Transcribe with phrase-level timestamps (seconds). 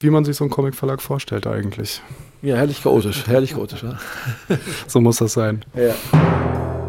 [0.00, 2.02] wie man sich so einen Comicverlag vorstellt eigentlich.
[2.42, 3.82] Ja, herrlich chaotisch, herrlich chaotisch.
[3.82, 3.98] Ja.
[4.86, 5.64] so muss das sein.
[5.74, 5.94] Ja.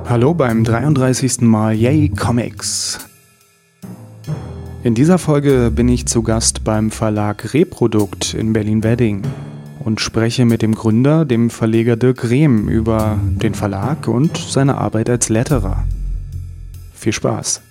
[0.09, 1.39] Hallo beim 33.
[1.41, 2.99] Mal Yay Comics.
[4.83, 9.23] In dieser Folge bin ich zu Gast beim Verlag Reprodukt in Berlin-Wedding
[9.85, 15.09] und spreche mit dem Gründer, dem Verleger Dirk Rehm, über den Verlag und seine Arbeit
[15.09, 15.85] als Letterer.
[16.93, 17.61] Viel Spaß!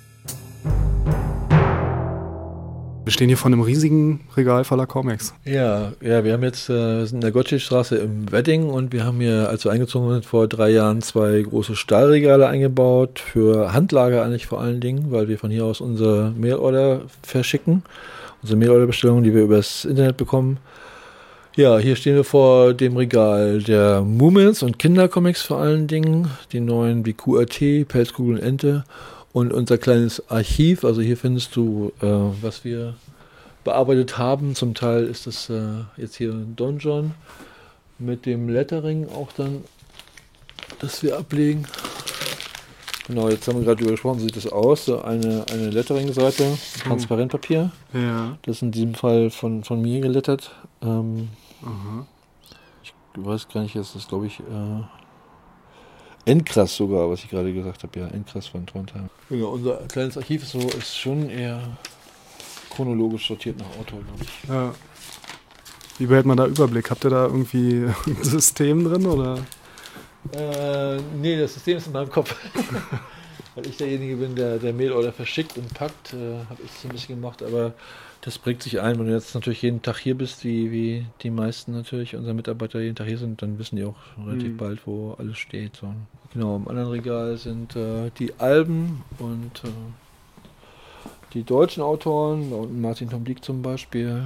[3.06, 5.32] Wir stehen hier vor einem riesigen Regal voller Comics.
[5.44, 9.20] Ja, ja, wir haben jetzt äh, sind in der Gottschedstraße im Wedding und wir haben
[9.20, 14.48] hier, als wir eingezogen sind, vor drei Jahren zwei große Stahlregale eingebaut für Handlager eigentlich
[14.48, 17.84] vor allen Dingen, weil wir von hier aus unsere Mailorder verschicken,
[18.42, 20.58] unsere Mailorderbestellungen, die wir übers Internet bekommen.
[21.54, 26.58] Ja, hier stehen wir vor dem Regal der Moomins und Kindercomics vor allen Dingen, die
[26.58, 28.84] neuen wie QRT, Pelzkugel und Ente
[29.36, 30.82] und unser kleines Archiv.
[30.82, 32.06] Also hier findest du, äh,
[32.40, 32.94] was wir
[33.64, 34.54] bearbeitet haben.
[34.54, 37.12] Zum Teil ist das äh, jetzt hier Don John
[37.98, 39.62] mit dem Lettering auch dann,
[40.78, 41.66] das wir ablegen.
[43.08, 44.86] Genau, jetzt haben wir gerade über gesprochen, sieht das aus.
[44.86, 47.72] So eine, eine Lettering-Seite, Transparentpapier.
[47.92, 48.38] Ja.
[48.40, 50.50] Das ist in diesem Fall von, von mir gelettert.
[50.80, 51.28] Ähm,
[52.82, 54.82] ich weiß gar nicht, ist das glaube ich äh,
[56.26, 57.98] Endkrass sogar, was ich gerade gesagt habe.
[57.98, 59.08] Ja, Endkrass von Trondheim.
[59.30, 61.60] Ja, unser kleines Archiv ist, so, ist schon eher
[62.70, 64.48] chronologisch sortiert nach Autor, glaube ich.
[64.48, 64.74] Ja.
[65.98, 66.90] Wie behält man da Überblick?
[66.90, 69.38] Habt ihr da irgendwie ein System drin oder?
[70.32, 72.34] Äh, nee, das System ist in meinem Kopf.
[73.54, 76.90] Weil ich derjenige bin, der, der Mailorder verschickt und packt, äh, habe ich es ein
[76.90, 77.72] bisschen gemacht, aber
[78.20, 78.98] das bringt sich ein.
[78.98, 82.80] Wenn du jetzt natürlich jeden Tag hier bist, wie, wie die meisten natürlich unserer Mitarbeiter
[82.80, 84.56] jeden Tag hier sind, dann wissen die auch relativ mhm.
[84.56, 85.76] bald, wo alles steht.
[85.76, 85.94] So.
[86.32, 89.68] Genau, im anderen Regal sind äh, die Alben und äh,
[91.32, 94.24] die deutschen Autoren, da unten Martin Tom Dieck zum Beispiel.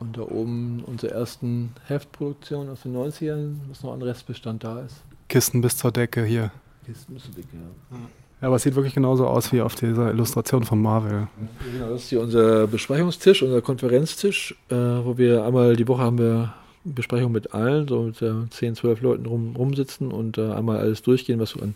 [0.00, 5.02] Und da oben unsere ersten Heftproduktionen aus den 90ern, was noch ein Restbestand da ist.
[5.28, 6.52] Kisten bis zur Decke hier.
[6.86, 7.98] Kisten bis zur Decke, ja.
[8.40, 11.26] Ja, aber es sieht wirklich genauso aus wie auf dieser Illustration von Marvel.
[11.72, 16.18] Genau, das ist hier unser Besprechungstisch, unser Konferenztisch, äh, wo wir einmal die Woche haben
[16.18, 20.78] wir Besprechung mit allen, so mit äh, 10, 12 Leuten rum, rumsitzen und äh, einmal
[20.78, 21.74] alles durchgehen, was so an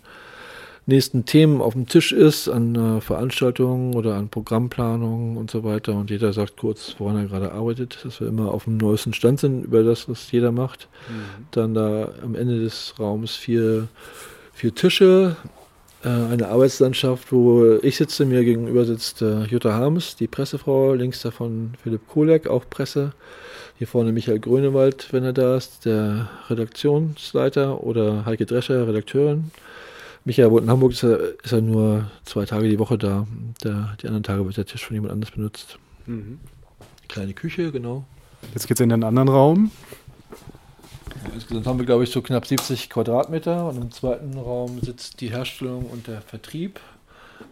[0.87, 5.95] nächsten Themen auf dem Tisch ist, an äh, Veranstaltungen oder an Programmplanungen und so weiter.
[5.95, 9.41] Und jeder sagt kurz, woran er gerade arbeitet, dass wir immer auf dem neuesten Stand
[9.41, 10.89] sind über das, was jeder macht.
[11.09, 11.47] Mhm.
[11.53, 13.89] Dann da am Ende des Raums vier,
[14.53, 15.37] vier Tische,
[16.05, 21.23] äh, eine Arbeitslandschaft, wo ich sitze, mir gegenüber sitzt äh, Jutta Harms, die Pressefrau, links
[21.23, 23.13] davon Philipp Kolek, auch Presse.
[23.79, 29.51] Hier vorne Michael Grönewald, wenn er da ist, der Redaktionsleiter oder Heike Drescher, Redakteurin.
[30.25, 33.27] Michael wohnt in Hamburg, ist er, ist er nur zwei Tage die Woche da.
[33.65, 35.79] Der, die anderen Tage wird der Tisch von jemand anders benutzt.
[36.07, 36.39] Mhm.
[37.09, 38.05] Kleine Küche, genau.
[38.55, 39.71] Jetzt geht es in den anderen Raum.
[41.35, 45.31] Insgesamt haben wir, glaube ich, so knapp 70 Quadratmeter und im zweiten Raum sitzt die
[45.31, 46.81] Herstellung und der Vertrieb.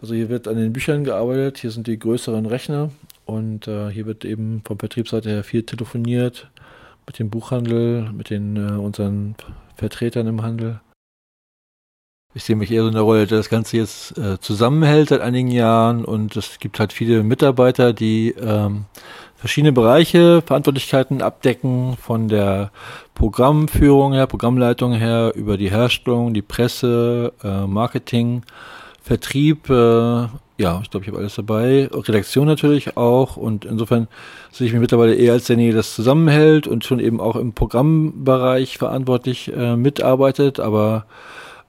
[0.01, 2.89] Also hier wird an den Büchern gearbeitet, hier sind die größeren Rechner
[3.31, 6.49] und äh, hier wird eben vom Vertriebsseite her viel telefoniert
[7.07, 9.35] mit dem Buchhandel, mit den äh, unseren
[9.75, 10.81] Vertretern im Handel.
[12.33, 15.21] Ich sehe mich eher so in der Rolle, der das Ganze jetzt äh, zusammenhält seit
[15.21, 18.85] einigen Jahren und es gibt halt viele Mitarbeiter, die ähm,
[19.35, 22.71] verschiedene Bereiche, Verantwortlichkeiten abdecken, von der
[23.15, 28.43] Programmführung her, Programmleitung her, über die Herstellung, die Presse, äh, Marketing,
[29.01, 30.27] Vertrieb, äh,
[30.61, 31.89] ja, ich glaube, ich habe alles dabei.
[31.91, 33.35] Redaktion natürlich auch.
[33.35, 34.07] Und insofern
[34.51, 37.53] sehe ich mich mittlerweile eher als derjenige, der das zusammenhält und schon eben auch im
[37.53, 40.59] Programmbereich verantwortlich äh, mitarbeitet.
[40.59, 41.05] Aber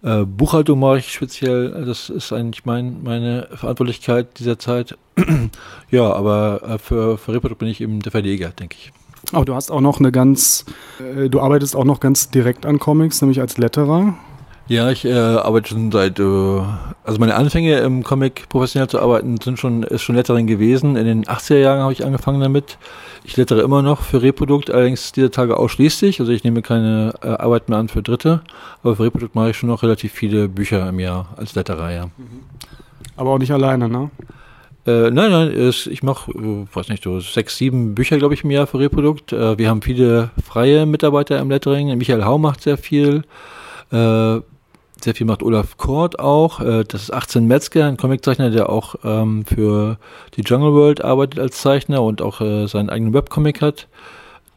[0.03, 4.99] äh, Buchhaltung mache ich speziell, das ist eigentlich mein, meine Verantwortlichkeit dieser Zeit.
[5.91, 8.93] ja, aber äh, für, für Report bin ich eben der Verleger, denke ich.
[9.33, 10.67] Aber du hast auch noch eine ganz,
[11.01, 14.15] äh, du arbeitest auch noch ganz direkt an Comics, nämlich als Letterer.
[14.69, 16.23] Ja, ich äh, arbeite schon seit, äh,
[17.05, 20.97] also meine Anfänge im Comic professionell zu arbeiten sind schon, ist schon Lettering gewesen.
[20.97, 22.79] In den 80er Jahren habe ich angefangen damit.
[23.25, 26.21] Ich lettere immer noch für Reprodukt, allerdings dieser Tage ausschließlich.
[26.21, 28.43] Also ich nehme keine äh, Arbeit mehr an für Dritte.
[28.83, 32.07] Aber für Reprodukt mache ich schon noch relativ viele Bücher im Jahr als Letterer, ja.
[32.07, 32.45] Mhm.
[33.17, 34.11] Aber auch nicht alleine, ne?
[34.85, 38.51] Äh, nein, nein, ich mache, äh, weiß nicht, so sechs, sieben Bücher, glaube ich, im
[38.51, 39.33] Jahr für Reprodukt.
[39.33, 41.97] Äh, wir haben viele freie Mitarbeiter im Lettering.
[41.99, 43.23] Michael Hau macht sehr viel.
[43.93, 44.41] Äh,
[45.05, 46.61] sehr viel macht Olaf Kort auch.
[46.61, 49.99] Äh, das ist 18 Metzger, ein Comiczeichner, der auch ähm, für
[50.37, 53.89] die Jungle World arbeitet als Zeichner und auch äh, seinen eigenen Webcomic hat.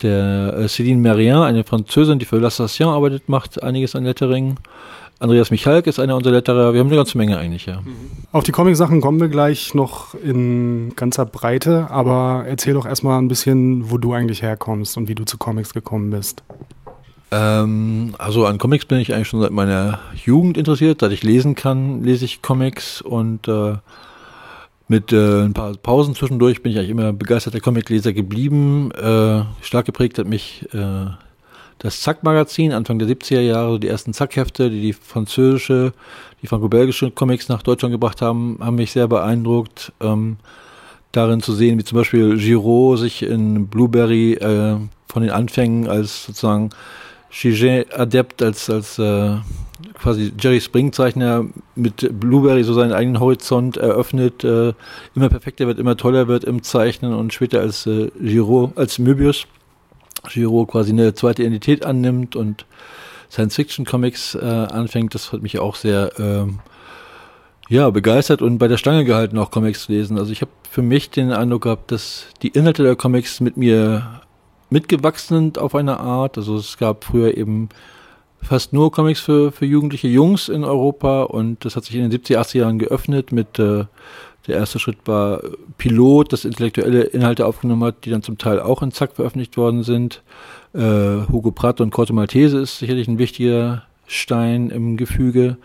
[0.01, 4.57] Der äh, Céline Merien, eine Französin, die für L'Assassin arbeitet, macht einiges an Lettering.
[5.19, 6.73] Andreas Michalk ist einer unserer Letterer.
[6.73, 7.81] Wir haben eine ganze Menge eigentlich, ja.
[8.33, 13.29] Auf die Comic-Sachen kommen wir gleich noch in ganzer Breite, aber erzähl doch erstmal ein
[13.29, 16.43] bisschen, wo du eigentlich herkommst und wie du zu Comics gekommen bist.
[17.35, 21.01] Ähm, also an Comics bin ich eigentlich schon seit meiner Jugend interessiert.
[21.01, 23.75] Seit ich lesen kann, lese ich Comics und äh,
[24.87, 28.91] mit äh, ein paar Pausen zwischendurch bin ich eigentlich immer begeisterter Comicleser geblieben.
[28.91, 31.07] Äh, stark geprägt hat mich äh,
[31.79, 35.91] das Zack-Magazin Anfang der 70er Jahre, die ersten Zack-Hefte, die die französische,
[36.41, 39.91] die franco-belgische Comics nach Deutschland gebracht haben, haben mich sehr beeindruckt.
[39.99, 40.37] Ähm,
[41.11, 44.77] darin zu sehen, wie zum Beispiel Giraud sich in Blueberry äh,
[45.07, 46.69] von den Anfängen als sozusagen
[47.35, 49.35] Gigé-Adept, als, als äh,
[49.99, 51.45] quasi Jerry Spring-Zeichner
[51.75, 54.73] mit Blueberry so seinen eigenen Horizont eröffnet, äh,
[55.15, 59.47] immer perfekter wird, immer toller wird im Zeichnen und später als äh, Giraud, als Möbius.
[60.29, 62.65] Giro quasi eine zweite Identität annimmt und
[63.29, 66.59] Science-Fiction-Comics äh, anfängt, das hat mich auch sehr ähm,
[67.67, 70.17] ja, begeistert und bei der Stange gehalten, auch Comics zu lesen.
[70.17, 74.21] Also ich habe für mich den Eindruck gehabt, dass die Inhalte der Comics mit mir
[74.69, 76.37] mitgewachsen auf eine Art.
[76.37, 77.69] Also es gab früher eben
[78.41, 82.21] fast nur Comics für, für jugendliche Jungs in Europa und das hat sich in den
[82.21, 83.85] 70er, 80er Jahren geöffnet mit äh,
[84.47, 85.41] der erste Schritt war
[85.77, 89.83] Pilot, das intellektuelle Inhalte aufgenommen hat, die dann zum Teil auch in Zack veröffentlicht worden
[89.83, 90.21] sind.
[90.73, 95.57] Äh, Hugo Pratt und Corto Maltese ist sicherlich ein wichtiger Stein im Gefüge.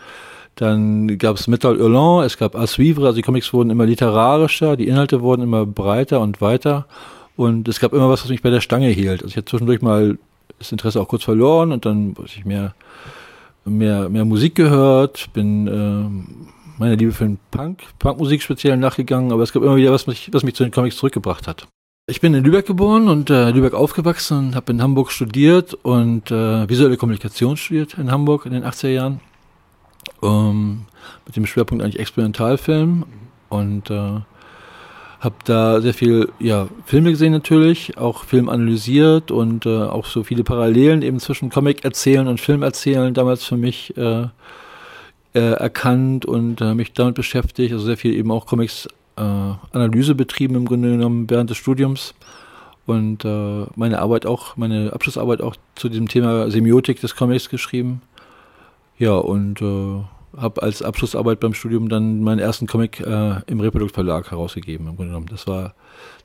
[0.55, 4.76] Dann gab es Metal Hurlant, es gab As Vivre, also die Comics wurden immer literarischer,
[4.76, 6.87] die Inhalte wurden immer breiter und weiter.
[7.41, 9.23] Und es gab immer was, was mich bei der Stange hielt.
[9.23, 10.19] Also ich hatte zwischendurch mal
[10.59, 12.75] das Interesse auch kurz verloren und dann habe ich mehr,
[13.65, 19.43] mehr, mehr Musik gehört, bin äh, meiner Liebe für den Punk, Punkmusik speziell nachgegangen, aber
[19.43, 21.67] es gab immer wieder was, was mich zu den Comics zurückgebracht hat.
[22.07, 26.31] Ich bin in Lübeck geboren und äh, Lübeck aufgewachsen und habe in Hamburg studiert und
[26.31, 29.21] äh, visuelle Kommunikation studiert in Hamburg in den 80er Jahren.
[30.23, 30.83] Ähm,
[31.25, 33.07] mit dem Schwerpunkt eigentlich Experimentalfilm
[33.49, 34.21] und äh,
[35.21, 40.25] habe da sehr viel ja, Filme gesehen natürlich, auch Film analysiert und äh, auch so
[40.25, 44.29] viele Parallelen eben zwischen Comic erzählen und Film erzählen damals für mich äh,
[45.35, 49.21] äh, erkannt und äh, mich damit beschäftigt, also sehr viel eben auch Comics äh,
[49.73, 52.15] Analyse betrieben im Grunde genommen während des Studiums
[52.87, 58.01] und äh, meine Arbeit auch, meine Abschlussarbeit auch zu diesem Thema Semiotik des Comics geschrieben.
[58.99, 60.03] Ja, und äh,
[60.37, 64.87] habe als Abschlussarbeit beim Studium dann meinen ersten Comic äh, im Reprodukt Verlag herausgegeben.
[64.87, 65.27] Im Grunde genommen.
[65.31, 65.75] Das war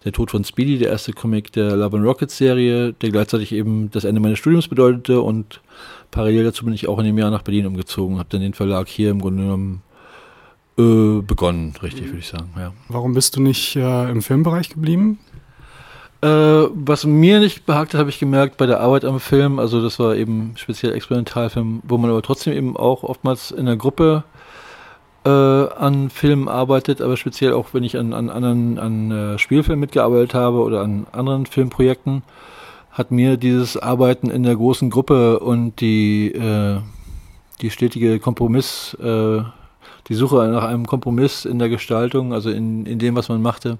[0.04, 3.90] Der Tod von Speedy, der erste Comic der Love and Rockets Serie, der gleichzeitig eben
[3.92, 5.62] das Ende meines Studiums bedeutete und
[6.12, 8.88] parallel dazu bin ich auch in dem Jahr nach Berlin umgezogen, habe dann den Verlag
[8.88, 9.82] hier im Grunde genommen
[10.78, 12.08] äh, begonnen, richtig, mhm.
[12.10, 12.50] würde ich sagen.
[12.58, 12.74] Ja.
[12.90, 15.20] Warum bist du nicht äh, im Filmbereich geblieben?
[16.26, 19.60] Äh, was mir nicht behagt hat, habe ich gemerkt bei der Arbeit am Film.
[19.60, 23.76] Also das war eben speziell Experimentalfilm, wo man aber trotzdem eben auch oftmals in der
[23.76, 24.24] Gruppe
[25.24, 29.80] äh, an Filmen arbeitet, aber speziell auch wenn ich an, an anderen an äh, Spielfilmen
[29.80, 32.24] mitgearbeitet habe oder an anderen Filmprojekten,
[32.90, 36.80] hat mir dieses Arbeiten in der großen Gruppe und die äh,
[37.62, 39.44] die stetige Kompromiss, äh,
[40.08, 43.78] die Suche nach einem Kompromiss in der Gestaltung, also in, in dem, was man machte,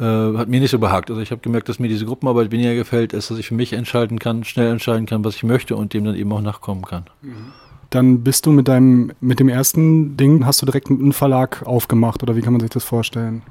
[0.00, 1.10] äh, hat mir nicht so behagt.
[1.10, 3.72] Also ich habe gemerkt, dass mir diese Gruppenarbeit weniger gefällt, als dass ich für mich
[3.72, 7.04] entscheiden kann, schnell entscheiden kann, was ich möchte und dem dann eben auch nachkommen kann.
[7.90, 12.22] Dann bist du mit deinem, mit dem ersten Ding, hast du direkt einen Verlag aufgemacht
[12.22, 13.42] oder wie kann man sich das vorstellen?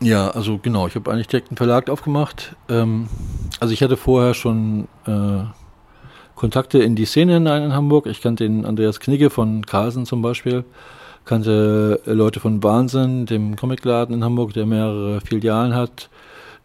[0.00, 2.54] Ja, also genau, ich habe eigentlich direkt einen Verlag aufgemacht.
[2.68, 3.08] Ähm,
[3.60, 5.44] also ich hatte vorher schon äh,
[6.34, 8.06] Kontakte in die Szene hinein in Hamburg.
[8.06, 10.64] Ich kannte den Andreas Knigge von Carlsen zum Beispiel
[11.26, 16.08] kannte Leute von Wahnsinn, dem Comicladen in Hamburg, der mehrere Filialen hat,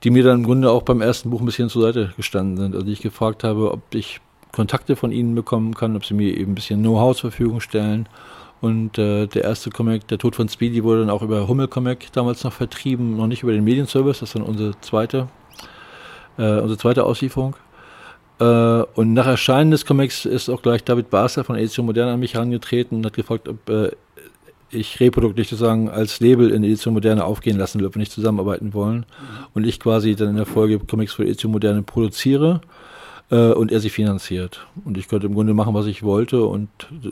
[0.04, 2.76] die mir dann im Grunde auch beim ersten Buch ein bisschen zur Seite gestanden sind.
[2.76, 6.52] Also ich gefragt habe, ob ich Kontakte von ihnen bekommen kann, ob sie mir eben
[6.52, 8.08] ein bisschen Know-how zur Verfügung stellen.
[8.62, 12.12] Und äh, der erste Comic, Der Tod von Speedy, wurde dann auch über Hummel Comic
[12.14, 15.28] damals noch vertrieben, noch nicht über den Medienservice, das ist dann unsere zweite,
[16.38, 17.56] äh, unsere zweite Auslieferung.
[18.40, 22.20] Äh, und nach Erscheinen des Comics ist auch gleich David Basler von Edition Modern an
[22.20, 23.92] mich herangetreten und hat gefragt, ob äh,
[24.72, 28.12] ich Reprodukt nicht sozusagen als Label in Edition Moderne aufgehen lassen will, ob wir nicht
[28.12, 29.00] zusammenarbeiten wollen.
[29.00, 29.46] Mhm.
[29.54, 32.62] Und ich quasi dann in der Folge Comics für Edition Moderne produziere
[33.30, 34.66] äh, und er sie finanziert.
[34.86, 36.44] Und ich könnte im Grunde machen, was ich wollte.
[36.44, 36.70] Und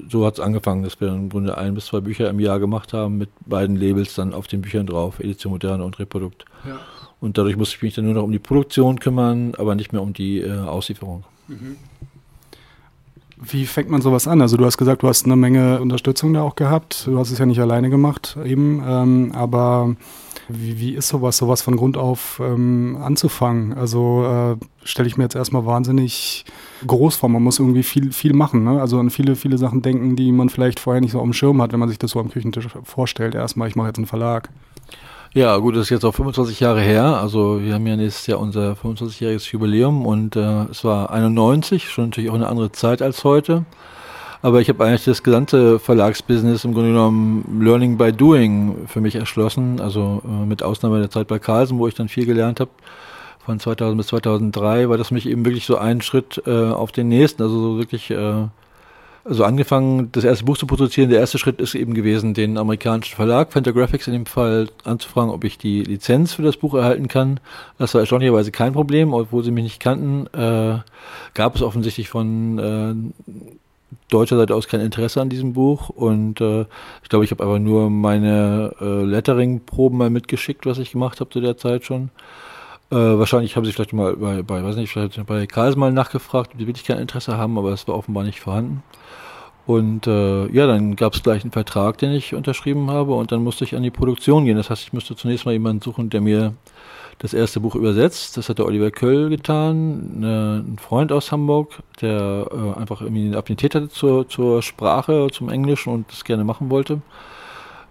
[0.09, 2.93] so hat es angefangen, dass wir im Grunde ein bis zwei Bücher im Jahr gemacht
[2.93, 6.45] haben mit beiden Labels dann auf den Büchern drauf, Edition Moderne und Reprodukt.
[6.67, 6.79] Ja.
[7.21, 10.01] Und dadurch musste ich mich dann nur noch um die Produktion kümmern, aber nicht mehr
[10.01, 11.25] um die äh, Auslieferung.
[11.47, 11.77] Mhm.
[13.41, 14.41] Wie fängt man sowas an?
[14.41, 17.07] Also du hast gesagt, du hast eine Menge Unterstützung da auch gehabt.
[17.07, 19.95] Du hast es ja nicht alleine gemacht eben, ähm, aber
[20.49, 23.73] wie, wie ist sowas, sowas von Grund auf ähm, anzufangen?
[23.73, 26.43] Also äh, stelle ich mir jetzt erstmal wahnsinnig
[26.85, 27.29] groß vor.
[27.29, 28.65] Man muss irgendwie viel, viel machen.
[28.65, 28.81] Ne?
[28.81, 31.61] Also an viele, viele Sachen denken, die man vielleicht vorher nicht so auf dem Schirm
[31.61, 33.35] hat, wenn man sich das so am Küchentisch vorstellt.
[33.35, 34.49] Erstmal, ich mache jetzt einen Verlag.
[35.35, 37.03] Ja, gut, das ist jetzt auch 25 Jahre her.
[37.03, 42.05] Also wir haben ja nächstes Jahr unser 25-jähriges Jubiläum und äh, es war 91, schon
[42.05, 43.63] natürlich auch eine andere Zeit als heute.
[44.41, 49.15] Aber ich habe eigentlich das gesamte Verlagsbusiness im Grunde genommen Learning by Doing für mich
[49.15, 49.79] erschlossen.
[49.79, 52.71] Also äh, mit Ausnahme der Zeit bei Carlsen, wo ich dann viel gelernt habe.
[53.45, 57.07] Von 2000 bis 2003 war das mich eben wirklich so ein Schritt äh, auf den
[57.07, 57.43] nächsten.
[57.43, 58.47] Also so wirklich äh,
[59.23, 61.09] also angefangen, das erste Buch zu produzieren.
[61.09, 65.43] Der erste Schritt ist eben gewesen, den amerikanischen Verlag, Fantagraphics in dem Fall, anzufragen, ob
[65.43, 67.39] ich die Lizenz für das Buch erhalten kann.
[67.77, 70.27] Das war erstaunlicherweise kein Problem, obwohl sie mich nicht kannten.
[70.33, 70.79] Äh,
[71.33, 72.95] gab es offensichtlich von äh,
[74.09, 76.65] deutscher Seite aus kein Interesse an diesem Buch und äh,
[77.03, 81.29] ich glaube, ich habe aber nur meine äh, Lettering-Proben mal mitgeschickt, was ich gemacht habe
[81.29, 82.09] zu der Zeit schon.
[82.91, 86.51] Äh, wahrscheinlich haben sie vielleicht mal bei, bei weiß nicht, vielleicht bei Karls mal nachgefragt,
[86.53, 88.81] ob die wirklich kein Interesse haben, aber es war offenbar nicht vorhanden.
[89.67, 93.43] Und äh, ja, dann gab es gleich einen Vertrag, den ich unterschrieben habe und dann
[93.43, 94.57] musste ich an die Produktion gehen.
[94.57, 96.55] Das heißt, ich musste zunächst mal jemanden suchen, der mir
[97.19, 98.37] das erste Buch übersetzt.
[98.37, 103.27] Das hat der Oliver Köll getan, ne, ein Freund aus Hamburg, der äh, einfach irgendwie
[103.27, 107.01] eine Affinität hatte zur, zur Sprache, zum Englischen und das gerne machen wollte.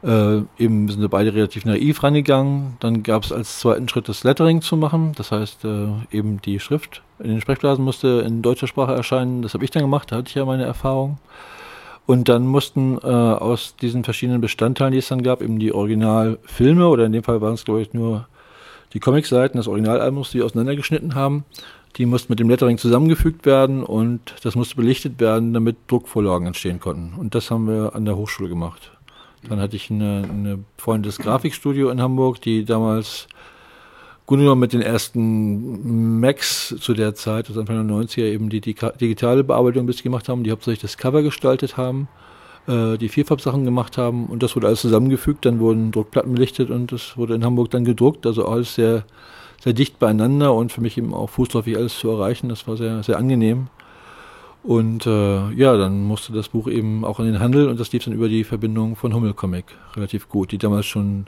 [0.02, 2.76] Äh, eben sind wir beide relativ naiv reingegangen.
[2.80, 5.12] Dann gab es als zweiten Schritt das Lettering zu machen.
[5.16, 9.42] Das heißt, äh, eben die Schrift in den Sprechblasen musste in deutscher Sprache erscheinen.
[9.42, 11.18] Das habe ich dann gemacht, da hatte ich ja meine Erfahrung.
[12.06, 16.88] Und dann mussten äh, aus diesen verschiedenen Bestandteilen, die es dann gab, eben die Originalfilme,
[16.88, 18.26] oder in dem Fall waren es, glaube ich, nur
[18.94, 21.44] die Comicseiten des Originalalbums, die auseinandergeschnitten haben,
[21.96, 26.80] die mussten mit dem Lettering zusammengefügt werden und das musste belichtet werden, damit Druckvorlagen entstehen
[26.80, 27.12] konnten.
[27.18, 28.97] Und das haben wir an der Hochschule gemacht.
[29.48, 33.28] Dann hatte ich eine, eine Freundin des Grafikstudio in Hamburg, die damals
[34.36, 38.74] genommen mit den ersten Macs zu der Zeit, also Anfang der 90er, eben die, die
[38.74, 42.08] digitale Bearbeitung ein bisschen gemacht haben, die hauptsächlich das Cover gestaltet haben,
[42.66, 46.92] äh, die Vierfarbsachen gemacht haben und das wurde alles zusammengefügt, dann wurden Druckplatten belichtet und
[46.92, 49.04] das wurde in Hamburg dann gedruckt, also alles sehr,
[49.62, 53.02] sehr dicht beieinander und für mich eben auch fußläufig alles zu erreichen, das war sehr,
[53.02, 53.68] sehr angenehm.
[54.62, 58.04] Und äh, ja, dann musste das Buch eben auch in den Handel und das lief
[58.04, 61.26] dann über die Verbindung von Hummel Comic relativ gut, die damals schon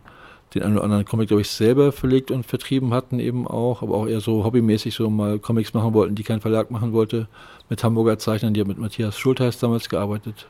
[0.54, 3.94] den einen oder anderen Comic, glaube ich, selber verlegt und vertrieben hatten eben auch, aber
[3.94, 7.28] auch eher so hobbymäßig so mal Comics machen wollten, die kein Verlag machen wollte,
[7.68, 10.48] mit Hamburger Zeichnern, die haben mit Matthias Schultheiß damals gearbeitet.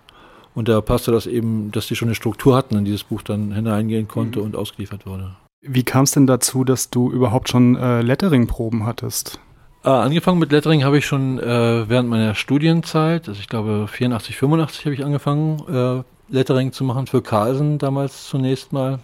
[0.54, 3.52] Und da passte das eben, dass die schon eine Struktur hatten, in dieses Buch dann
[3.52, 4.46] hineingehen konnte mhm.
[4.46, 5.36] und ausgeliefert wurde.
[5.62, 9.38] Wie kam es denn dazu, dass du überhaupt schon äh, Lettering-Proben hattest?
[9.82, 14.36] Äh, angefangen mit Lettering habe ich schon äh, während meiner Studienzeit, also ich glaube 84,
[14.36, 18.98] 85 habe ich angefangen, äh, Lettering zu machen für Carlsen damals zunächst mal.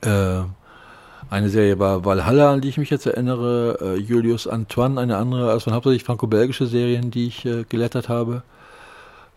[0.00, 0.40] Äh,
[1.30, 5.52] eine Serie war Valhalla, an die ich mich jetzt erinnere, äh, Julius Antoine, eine andere,
[5.52, 8.42] also hauptsächlich franco-belgische Serien, die ich äh, gelettert habe.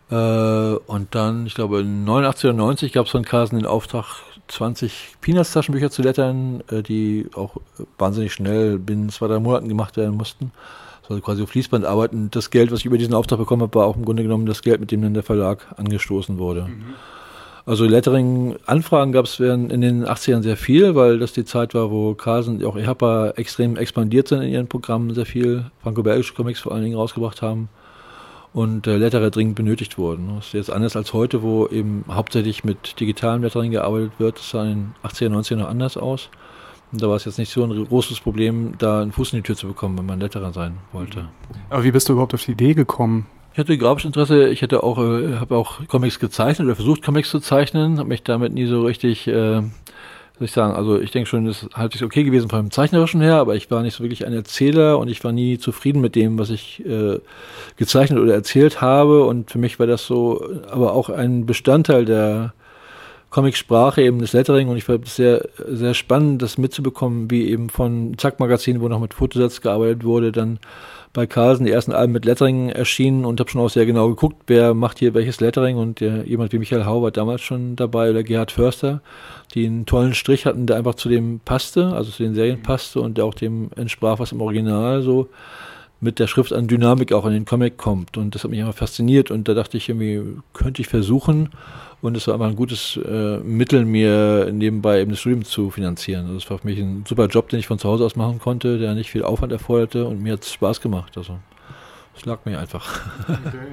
[0.10, 4.06] Und dann, ich glaube, 89 oder 90 gab es von Carlsen den Auftrag,
[4.47, 7.57] 20 Peanuts-Taschenbücher zu lettern, äh, die auch
[7.97, 10.51] wahnsinnig schnell binnen zwei, drei Monaten gemacht werden mussten.
[11.07, 12.29] Also quasi auf Fließband arbeiten.
[12.31, 14.62] Das Geld, was ich über diesen Auftrag bekommen habe, war auch im Grunde genommen das
[14.62, 16.63] Geld, mit dem dann der Verlag angestoßen wurde.
[16.63, 16.93] Mhm.
[17.65, 22.13] Also Lettering-Anfragen gab es in den 80ern sehr viel, weil das die Zeit war, wo
[22.13, 26.83] Carlsen, auch EHPA extrem expandiert sind in ihren Programmen, sehr viel franco-belgische Comics vor allen
[26.83, 27.69] Dingen rausgebracht haben
[28.53, 30.36] und äh, Letterer dringend benötigt wurden.
[30.36, 34.38] Das ist jetzt anders als heute, wo eben hauptsächlich mit digitalem Lettering gearbeitet wird.
[34.38, 36.29] Das sah in den 80er, 90er noch anders aus.
[36.91, 39.43] Und da war es jetzt nicht so ein großes Problem, da einen Fuß in die
[39.43, 41.27] Tür zu bekommen, wenn man Letterer sein wollte.
[41.72, 44.50] Aber wie bist du überhaupt auf die Idee gekommen, ich hatte grafisches Interesse.
[44.50, 48.00] Ich hätte auch, äh, habe auch Comics gezeichnet oder versucht Comics zu zeichnen.
[48.00, 49.62] Habe mich damit nie so richtig, äh,
[50.38, 53.36] soll ich sagen, also ich denke schon, das ist halt okay gewesen vom zeichnerischen her,
[53.36, 56.40] aber ich war nicht so wirklich ein Erzähler und ich war nie zufrieden mit dem,
[56.40, 57.20] was ich äh,
[57.78, 59.25] gezeichnet oder erzählt habe.
[59.25, 62.54] Und für mich war das so, aber auch ein Bestandteil der
[63.30, 67.70] Comicsprache eben das Lettering und ich fand es sehr, sehr spannend, das mitzubekommen, wie eben
[67.70, 70.60] von Zack Magazin, wo noch mit Fotosatz gearbeitet wurde, dann
[71.13, 74.43] bei Carlsen die ersten Alben mit Lettering erschienen und habe schon auch sehr genau geguckt,
[74.48, 75.77] wer macht hier welches Lettering.
[75.77, 79.01] Und der, jemand wie Michael Hau war damals schon dabei oder Gerhard Förster,
[79.53, 83.00] die einen tollen Strich hatten, der einfach zu dem passte, also zu den Serien passte
[83.00, 85.29] und der auch dem entsprach, was im Original so
[86.03, 88.74] mit der Schrift an Dynamik auch in den Comic kommt und das hat mich immer
[88.74, 90.22] fasziniert und da dachte ich irgendwie,
[90.53, 91.50] könnte ich versuchen
[92.01, 96.25] und es war einfach ein gutes äh, Mittel, mir nebenbei eben das Studium zu finanzieren.
[96.25, 98.39] Also es war für mich ein super Job, den ich von zu Hause aus machen
[98.39, 101.17] konnte, der nicht viel Aufwand erforderte und mir hat es Spaß gemacht.
[101.17, 101.39] Also
[102.15, 103.00] es lag mir einfach.
[103.22, 103.67] Okay.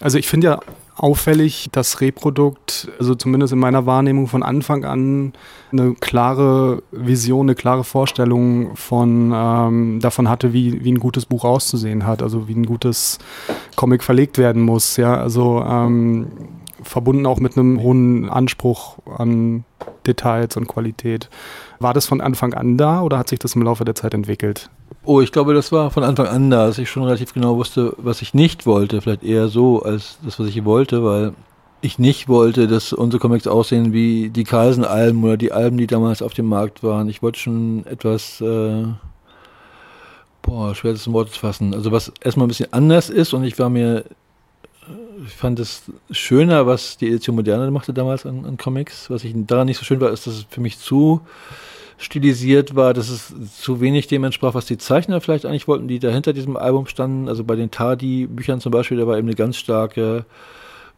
[0.00, 0.60] Also ich finde ja
[0.96, 5.32] auffällig, dass Reprodukt, also zumindest in meiner Wahrnehmung von Anfang an
[5.72, 11.44] eine klare Vision, eine klare Vorstellung von ähm, davon hatte, wie, wie ein gutes Buch
[11.44, 13.18] auszusehen hat, also wie ein gutes
[13.74, 14.96] Comic verlegt werden muss.
[14.96, 16.26] Ja, also ähm,
[16.82, 19.64] verbunden auch mit einem hohen Anspruch an
[20.06, 21.28] Details und Qualität.
[21.78, 24.70] War das von Anfang an da oder hat sich das im Laufe der Zeit entwickelt?
[25.04, 27.94] Oh, ich glaube, das war von Anfang an da, dass ich schon relativ genau wusste,
[27.98, 29.00] was ich nicht wollte.
[29.00, 31.32] Vielleicht eher so als das, was ich wollte, weil
[31.80, 36.22] ich nicht wollte, dass unsere Comics aussehen wie die Carlsen-Alben oder die Alben, die damals
[36.22, 37.08] auf dem Markt waren.
[37.08, 38.84] Ich wollte schon etwas, äh,
[40.42, 41.74] boah, schwer das in Worte zu fassen.
[41.74, 44.04] Also was erstmal ein bisschen anders ist und ich war mir,
[45.26, 49.10] ich fand es schöner, was die Edition Moderne machte damals an, an Comics.
[49.10, 51.20] Was ich daran nicht so schön war, ist, dass es für mich zu
[51.98, 55.98] stilisiert war, dass es zu wenig dem entsprach, was die Zeichner vielleicht eigentlich wollten, die
[55.98, 57.28] dahinter diesem Album standen.
[57.28, 60.26] Also bei den Tardi-Büchern zum Beispiel, da war eben eine ganz starke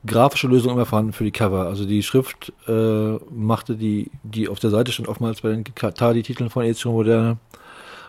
[0.06, 1.66] grafische Lösung immer vorhanden für die Cover.
[1.66, 6.50] Also die Schrift äh, machte die, die auf der Seite stand oftmals bei den Tardi-Titeln
[6.50, 7.38] von Edition Moderne,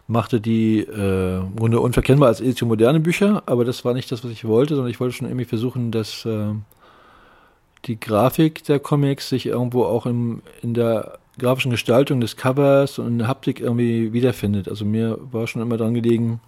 [0.10, 4.24] machte die äh, im Grunde unverkennbar als Edition Moderne Bücher, aber das war nicht das,
[4.24, 6.54] was ich wollte, sondern ich wollte schon irgendwie versuchen, dass äh,
[7.86, 13.08] die Grafik der Comics sich irgendwo auch im, in der grafischen Gestaltung des Covers und
[13.08, 14.68] in der Haptik irgendwie wiederfindet.
[14.68, 16.42] Also mir war schon immer dran gelegen,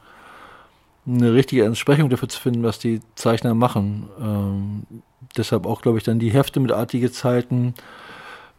[1.05, 4.09] eine richtige Entsprechung dafür zu finden, was die Zeichner machen.
[4.19, 5.01] Ähm,
[5.37, 7.75] deshalb auch, glaube ich, dann die Hefte mit artige Zeiten,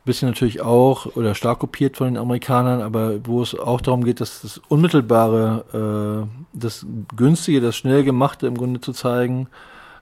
[0.04, 4.20] bisschen natürlich auch oder stark kopiert von den Amerikanern, aber wo es auch darum geht,
[4.20, 9.48] dass das Unmittelbare, äh, das Günstige, das schnell Gemachte im Grunde zu zeigen,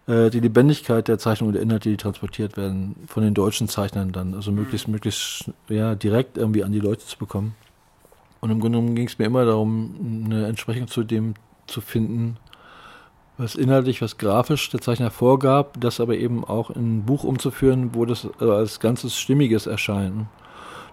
[0.07, 4.13] äh, die Lebendigkeit der Zeichnung und der Inhalte, die transportiert werden, von den deutschen Zeichnern
[4.13, 4.95] dann, also möglichst, mhm.
[4.95, 7.55] möglichst ja, direkt irgendwie an die Leute zu bekommen.
[8.41, 11.35] Und im Grunde genommen ging es mir immer darum, eine Entsprechung zu dem
[11.67, 12.39] zu finden,
[13.41, 17.91] was inhaltlich, was grafisch der Zeichner vorgab, das aber eben auch in ein Buch umzuführen,
[17.95, 20.27] wo das also als ganzes Stimmiges erscheint.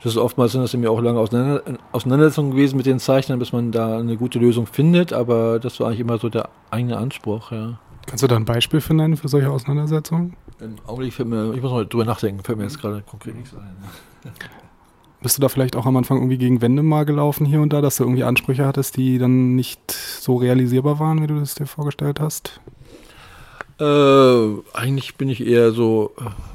[0.03, 1.19] Das ist oftmals sind das mir auch lange
[1.91, 5.87] Auseinandersetzungen gewesen mit den Zeichnern, bis man da eine gute Lösung findet, aber das war
[5.87, 7.79] eigentlich immer so der eigene Anspruch, ja.
[8.05, 10.37] Kannst du da ein Beispiel für nennen für solche Auseinandersetzungen?
[10.61, 13.53] Im Augenblick fällt mir, ich muss mal drüber nachdenken, fällt mir jetzt gerade konkret nichts
[13.53, 13.75] ein.
[15.21, 17.81] Bist du da vielleicht auch am Anfang irgendwie gegen Wände mal gelaufen hier und da,
[17.81, 21.65] dass du irgendwie Ansprüche hattest, die dann nicht so realisierbar waren, wie du das dir
[21.65, 22.59] vorgestellt hast?
[23.79, 26.11] Äh, eigentlich bin ich eher so,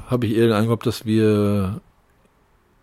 [0.07, 1.81] habe ich eher den Eindruck, dass wir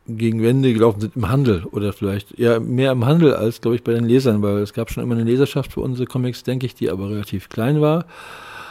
[0.07, 3.85] gegen Wände gelaufen sind im Handel oder vielleicht eher mehr im Handel als, glaube ich,
[3.85, 6.75] bei den Lesern, weil es gab schon immer eine Leserschaft für unsere Comics, denke ich,
[6.75, 8.07] die aber relativ klein war.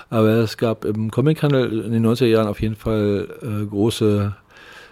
[0.10, 4.36] Aber es gab im Comichandel in den 90er Jahren auf jeden Fall äh, große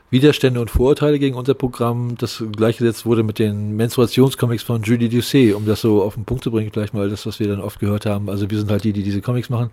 [0.09, 2.15] Widerstände und Vorurteile gegen unser Programm.
[2.17, 6.43] Das gleichgesetzt wurde mit den Menstruationscomics von Julie Doucet, um das so auf den Punkt
[6.43, 8.29] zu bringen, gleich mal das, was wir dann oft gehört haben.
[8.29, 9.71] Also wir sind halt die, die diese Comics machen.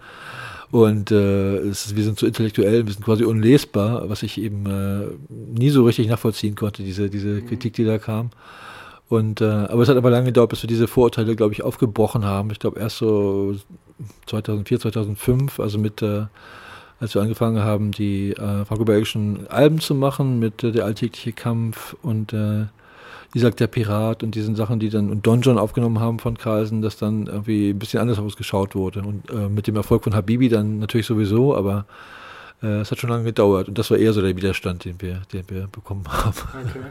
[0.71, 5.07] Und äh, ist, wir sind so intellektuell, wir sind quasi unlesbar, was ich eben äh,
[5.29, 7.47] nie so richtig nachvollziehen konnte, diese, diese mhm.
[7.47, 8.31] Kritik, die da kam.
[9.09, 12.25] Und äh, aber es hat aber lange gedauert, bis wir diese Vorurteile, glaube ich, aufgebrochen
[12.25, 12.51] haben.
[12.51, 13.55] Ich glaube erst so
[14.27, 16.25] 2004, 2005, also mit, äh,
[17.01, 21.97] als wir angefangen haben, die äh, franco-belgischen Alben zu machen, mit äh, der alltägliche Kampf
[22.03, 22.67] und äh,
[23.35, 26.83] Isaac der Pirat und diesen Sachen, die dann und Don John aufgenommen haben von Carlsen,
[26.83, 29.03] dass dann irgendwie ein bisschen anders ausgeschaut wurde.
[29.03, 31.85] Und äh, mit dem Erfolg von Habibi dann natürlich sowieso, aber
[32.63, 35.23] äh, es hat schon lange gedauert und das war eher so der Widerstand, den wir,
[35.33, 36.37] den wir bekommen haben.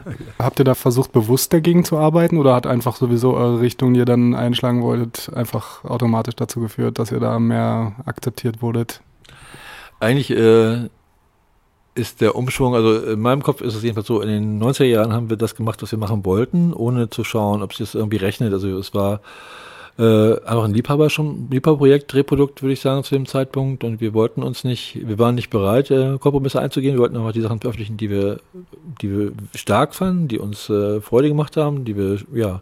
[0.04, 0.24] Okay.
[0.38, 4.00] Habt ihr da versucht, bewusst dagegen zu arbeiten oder hat einfach sowieso eure Richtung, die
[4.00, 9.00] ihr dann einschlagen wolltet, einfach automatisch dazu geführt, dass ihr da mehr akzeptiert wurdet?
[10.04, 10.88] Eigentlich äh,
[11.94, 15.12] ist der Umschwung, also in meinem Kopf ist es jedenfalls so, in den 90er Jahren
[15.12, 18.16] haben wir das gemacht, was wir machen wollten, ohne zu schauen, ob sich das irgendwie
[18.16, 18.52] rechnet.
[18.52, 19.20] Also es war
[19.98, 23.84] äh, einfach ein Liebhaber schon, Liebhaberprojekt, Drehprodukt, würde ich sagen, zu dem Zeitpunkt.
[23.84, 26.96] Und wir wollten uns nicht, wir waren nicht bereit, äh, Kompromisse einzugehen.
[26.96, 28.40] Wir wollten einfach die Sachen veröffentlichen, die wir,
[29.00, 32.60] die wir stark fanden, die uns äh, Freude gemacht haben, die wir, ja,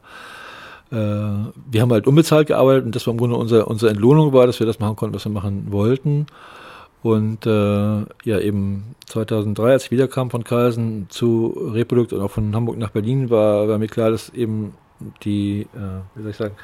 [0.90, 4.46] äh, wir haben halt unbezahlt gearbeitet und das war im Grunde unsere, unsere Entlohnung war,
[4.46, 6.26] dass wir das machen konnten, was wir machen wollten.
[7.02, 12.54] Und äh, ja, eben 2003, als ich wiederkam von Carlsen zu Reprodukt und auch von
[12.54, 14.74] Hamburg nach Berlin, war, war mir klar, dass eben
[15.24, 16.54] die, äh, wie soll ich sagen,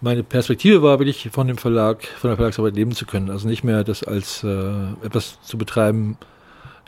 [0.00, 3.30] meine Perspektive war wirklich von dem Verlag, von der Verlagsarbeit leben zu können.
[3.30, 4.72] Also nicht mehr das als äh,
[5.04, 6.16] etwas zu betreiben,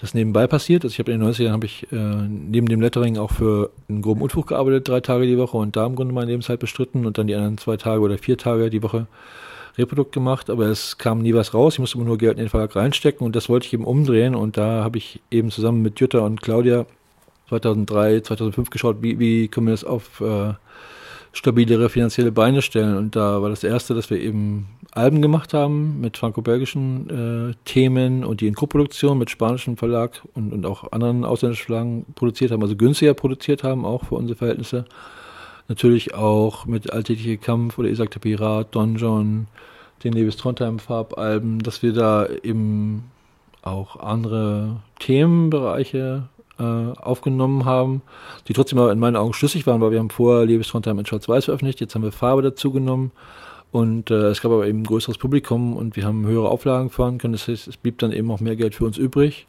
[0.01, 0.85] das nebenbei passiert.
[0.85, 4.01] Also ich habe in den 90ern habe ich äh, neben dem Lettering auch für einen
[4.01, 7.19] groben Unfug gearbeitet, drei Tage die Woche und da im Grunde meine Lebenszeit bestritten und
[7.19, 9.07] dann die anderen zwei Tage oder vier Tage die Woche
[9.79, 11.75] Reprodukt gemacht, aber es kam nie was raus.
[11.75, 14.35] Ich musste immer nur Geld in den Verlag reinstecken und das wollte ich eben umdrehen
[14.35, 16.87] und da habe ich eben zusammen mit Jutta und Claudia
[17.49, 20.55] 2003, 2005 geschaut, wie, wie können wir das auf äh,
[21.33, 22.97] stabilere finanzielle Beine stellen.
[22.97, 28.25] Und da war das erste, dass wir eben Alben gemacht haben mit franco-belgischen äh, Themen
[28.25, 32.63] und die in Koproduktion mit spanischem Verlag und, und auch anderen ausländischen Verlagen produziert haben,
[32.63, 34.85] also günstiger produziert haben, auch für unsere Verhältnisse.
[35.71, 39.47] Natürlich auch mit Alltägliche Kampf oder Isaac der Pirat, Don John,
[40.03, 43.05] den Lewis Trondheim Farbalben, dass wir da eben
[43.63, 46.25] auch andere Themenbereiche
[46.59, 48.03] äh, aufgenommen haben,
[48.49, 51.07] die trotzdem aber in meinen Augen schlüssig waren, weil wir haben vorher Lewis Trondheim in
[51.07, 53.13] Schwarz-Weiß veröffentlicht, jetzt haben wir Farbe dazu genommen
[53.71, 57.19] und äh, es gab aber eben ein größeres Publikum und wir haben höhere Auflagen fahren
[57.19, 57.35] können.
[57.35, 59.47] Das heißt, es blieb dann eben auch mehr Geld für uns übrig.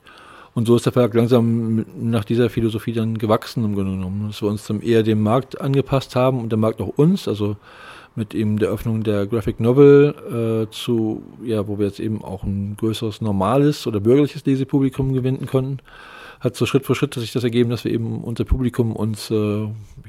[0.54, 4.42] Und so ist der Verlag langsam nach dieser Philosophie dann gewachsen im Grunde genommen, dass
[4.42, 7.56] wir uns dann eher dem Markt angepasst haben und der Markt auch uns, also
[8.16, 12.44] mit eben der Öffnung der Graphic Novel äh, zu, ja, wo wir jetzt eben auch
[12.44, 15.80] ein größeres normales oder bürgerliches Lesepublikum gewinnen konnten
[16.42, 19.36] hat so Schritt für Schritt sich das ergeben, dass wir eben unser Publikum uns äh,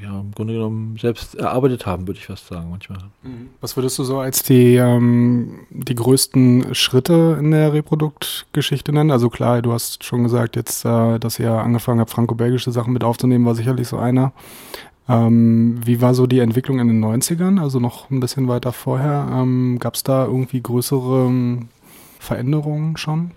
[0.03, 2.99] ja, im Grunde genommen selbst erarbeitet haben, würde ich fast sagen manchmal.
[3.23, 3.51] Mhm.
[3.61, 9.11] Was würdest du so als die, ähm, die größten Schritte in der Reproduktgeschichte nennen?
[9.11, 13.05] Also klar, du hast schon gesagt, jetzt, äh, dass ihr angefangen habt, franco-belgische Sachen mit
[13.05, 14.33] aufzunehmen, war sicherlich so einer.
[15.11, 19.29] Ähm, wie war so die Entwicklung in den 90ern, also noch ein bisschen weiter vorher?
[19.31, 21.68] Ähm, Gab es da irgendwie größere ähm,
[22.18, 23.33] Veränderungen schon?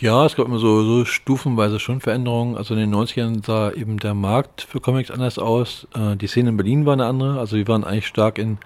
[0.00, 2.56] Ja, es gab immer so, so stufenweise schon Veränderungen.
[2.56, 5.88] Also in den 90ern sah eben der Markt für Comics anders aus.
[5.92, 7.40] Äh, die Szene in Berlin war eine andere.
[7.40, 8.58] Also wir waren eigentlich stark in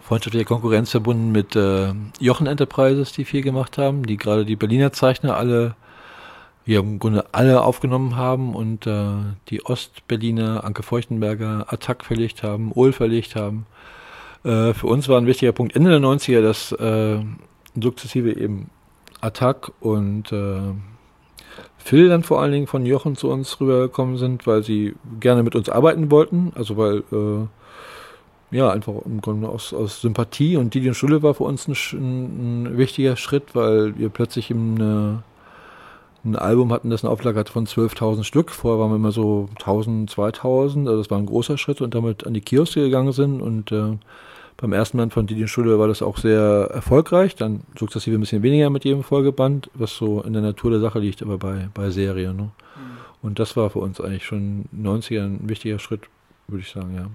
[0.00, 4.90] freundschaftlicher Konkurrenz verbunden mit äh, Jochen Enterprises, die viel gemacht haben, die gerade die Berliner
[4.90, 5.74] Zeichner alle,
[6.64, 9.10] ja im Grunde alle aufgenommen haben und äh,
[9.50, 13.66] die Ostberliner, Anke Feuchtenberger, Attack verlegt haben, Ohl verlegt haben.
[14.42, 17.18] Äh, für uns war ein wichtiger Punkt Ende der 90er, dass äh,
[17.78, 18.70] sukzessive eben
[19.20, 20.74] Attack und äh,
[21.78, 25.54] Phil dann vor allen Dingen von Jochen zu uns rübergekommen sind, weil sie gerne mit
[25.54, 26.52] uns arbeiten wollten.
[26.54, 31.34] Also weil, äh, ja, einfach im Grunde aus, aus Sympathie und Didi und Schule war
[31.34, 35.22] für uns ein, ein, ein wichtiger Schritt, weil wir plötzlich im,
[36.24, 38.50] ein Album hatten, das eine Auflage hatte von 12.000 Stück.
[38.50, 40.86] Vorher waren wir immer so 1.000, 2.000.
[40.86, 43.96] Also das war ein großer Schritt und damit an die Kioske gegangen sind und äh,
[44.60, 48.42] beim ersten Band von Didi Schule war das auch sehr erfolgreich, dann sukzessive ein bisschen
[48.42, 51.90] weniger mit jedem Folgeband, was so in der Natur der Sache liegt, aber bei, bei
[51.90, 52.36] Serien.
[52.36, 52.42] Ne?
[52.42, 52.50] Mhm.
[53.22, 56.02] Und das war für uns eigentlich schon 90er ein wichtiger Schritt,
[56.48, 57.06] würde ich sagen, ja.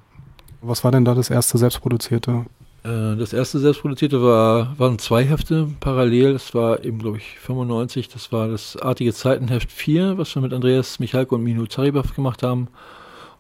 [0.62, 2.45] Was war denn da das erste selbstproduzierte?
[2.84, 6.32] Äh, das erste selbstproduzierte war, waren zwei Hefte parallel.
[6.34, 8.08] Das war eben, glaube ich, 95.
[8.08, 12.41] Das war das Artige Zeitenheft 4, was wir mit Andreas Michalko und Minu Zaribov gemacht
[12.41, 12.69] haben.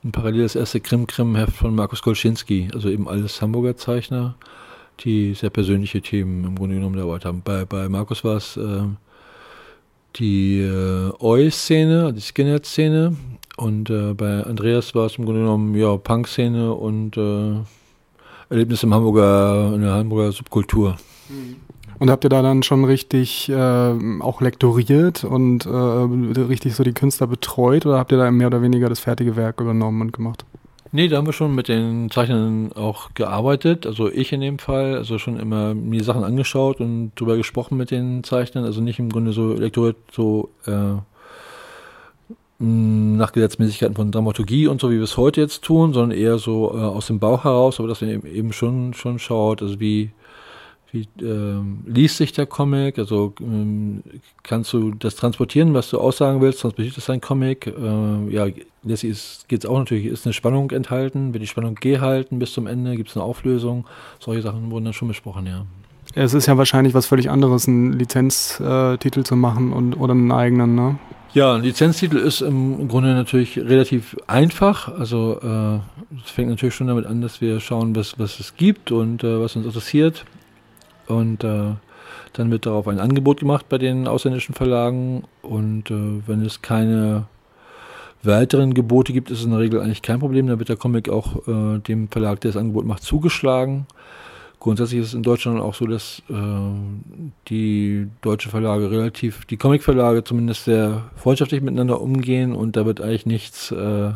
[0.03, 4.35] Und parallel das erste Krim-Krim-Heft von Markus Kolczynski, also eben alles Hamburger Zeichner,
[4.99, 7.41] die sehr persönliche Themen im Grunde genommen dabei haben.
[7.43, 8.83] Bei, bei Markus war es äh,
[10.17, 13.15] die äh, Oi-Szene, die Skinhead-Szene
[13.55, 17.55] und äh, bei Andreas war es im Grunde genommen ja Punk-Szene und äh,
[18.49, 20.97] Erlebnis im Hamburger, in der Hamburger Subkultur.
[21.29, 21.55] Mhm.
[22.03, 26.91] Und habt ihr da dann schon richtig äh, auch lektoriert und äh, richtig so die
[26.91, 30.43] Künstler betreut oder habt ihr da mehr oder weniger das fertige Werk übernommen und gemacht?
[30.91, 34.97] Nee, da haben wir schon mit den Zeichnern auch gearbeitet, also ich in dem Fall,
[34.97, 39.07] also schon immer mir Sachen angeschaut und drüber gesprochen mit den Zeichnern, also nicht im
[39.07, 40.95] Grunde so lektoriert, so äh,
[42.59, 46.75] nach Gesetzmäßigkeiten von Dramaturgie und so, wie wir es heute jetzt tun, sondern eher so
[46.75, 50.11] äh, aus dem Bauch heraus, aber dass man eben schon, schon schaut, also wie,
[50.93, 52.99] wie ähm, liest sich der Comic?
[52.99, 54.03] Also ähm,
[54.43, 56.61] kannst du das transportieren, was du aussagen willst?
[56.61, 57.65] Transportiert das dein Comic?
[57.65, 58.47] Äh, ja,
[58.83, 61.33] letztlich geht es auch natürlich, ist eine Spannung enthalten.
[61.33, 62.95] Wird die Spannung gehalten bis zum Ende?
[62.95, 63.85] Gibt es eine Auflösung?
[64.19, 65.65] Solche Sachen wurden dann schon besprochen, ja.
[66.13, 70.31] Es ist ja wahrscheinlich was völlig anderes, einen Lizenztitel äh, zu machen und, oder einen
[70.31, 70.99] eigenen, ne?
[71.33, 74.87] Ja, ein Lizenztitel ist im Grunde natürlich relativ einfach.
[74.87, 78.91] Also äh, es fängt natürlich schon damit an, dass wir schauen, was, was es gibt
[78.91, 80.25] und äh, was uns interessiert.
[81.07, 81.73] Und äh,
[82.33, 85.23] dann wird darauf ein Angebot gemacht bei den ausländischen Verlagen.
[85.41, 87.25] Und äh, wenn es keine
[88.23, 90.47] weiteren Gebote gibt, ist es in der Regel eigentlich kein Problem.
[90.47, 93.85] Dann wird der Comic auch äh, dem Verlag, der das Angebot macht, zugeschlagen.
[94.59, 96.33] Grundsätzlich ist es in Deutschland auch so, dass äh,
[97.49, 103.25] die deutschen Verlage relativ, die Comicverlage zumindest sehr freundschaftlich miteinander umgehen und da wird eigentlich
[103.25, 104.11] nichts äh,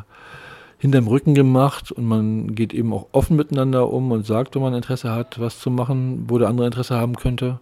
[0.79, 4.73] hinterm Rücken gemacht und man geht eben auch offen miteinander um und sagt, wenn man
[4.73, 7.59] Interesse hat, was zu machen, wo der andere Interesse haben könnte.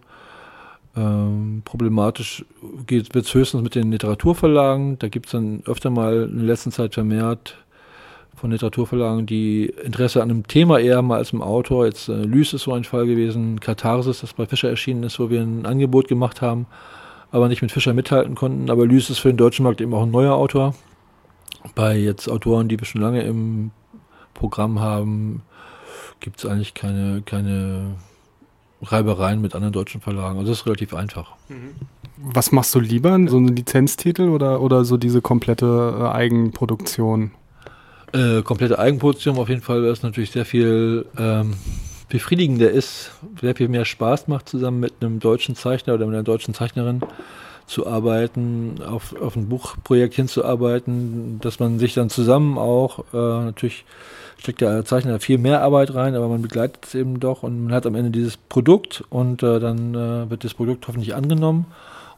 [0.96, 2.44] Ähm, problematisch
[2.88, 4.98] wird es höchstens mit den Literaturverlagen.
[4.98, 7.56] Da gibt es dann öfter mal in der letzten Zeit vermehrt
[8.34, 11.86] von Literaturverlagen, die Interesse an einem Thema eher mal als im Autor.
[11.86, 15.30] Jetzt äh, Lys ist so ein Fall gewesen, Katharsis, das bei Fischer erschienen ist, wo
[15.30, 16.66] wir ein Angebot gemacht haben,
[17.30, 18.70] aber nicht mit Fischer mithalten konnten.
[18.70, 20.74] Aber Lys ist für den deutschen Markt eben auch ein neuer Autor
[21.74, 23.70] bei jetzt Autoren, die wir schon lange im
[24.34, 25.42] Programm haben,
[26.20, 27.96] gibt es eigentlich keine, keine
[28.82, 30.38] Reibereien mit anderen deutschen Verlagen.
[30.38, 31.32] Also das ist relativ einfach.
[31.48, 31.74] Mhm.
[32.18, 33.18] Was machst du lieber?
[33.28, 37.32] So eine Lizenztitel oder, oder so diese komplette äh, Eigenproduktion?
[38.12, 41.54] Äh, komplette Eigenproduktion auf jeden Fall, weil es natürlich sehr viel ähm,
[42.08, 46.22] befriedigender ist, sehr viel mehr Spaß macht, zusammen mit einem deutschen Zeichner oder mit einer
[46.22, 47.00] deutschen Zeichnerin
[47.66, 53.84] zu arbeiten, auf, auf ein Buchprojekt hinzuarbeiten, dass man sich dann zusammen auch, äh, natürlich
[54.38, 57.74] steckt der Zeichner viel mehr Arbeit rein, aber man begleitet es eben doch und man
[57.74, 61.66] hat am Ende dieses Produkt und äh, dann äh, wird das Produkt hoffentlich angenommen.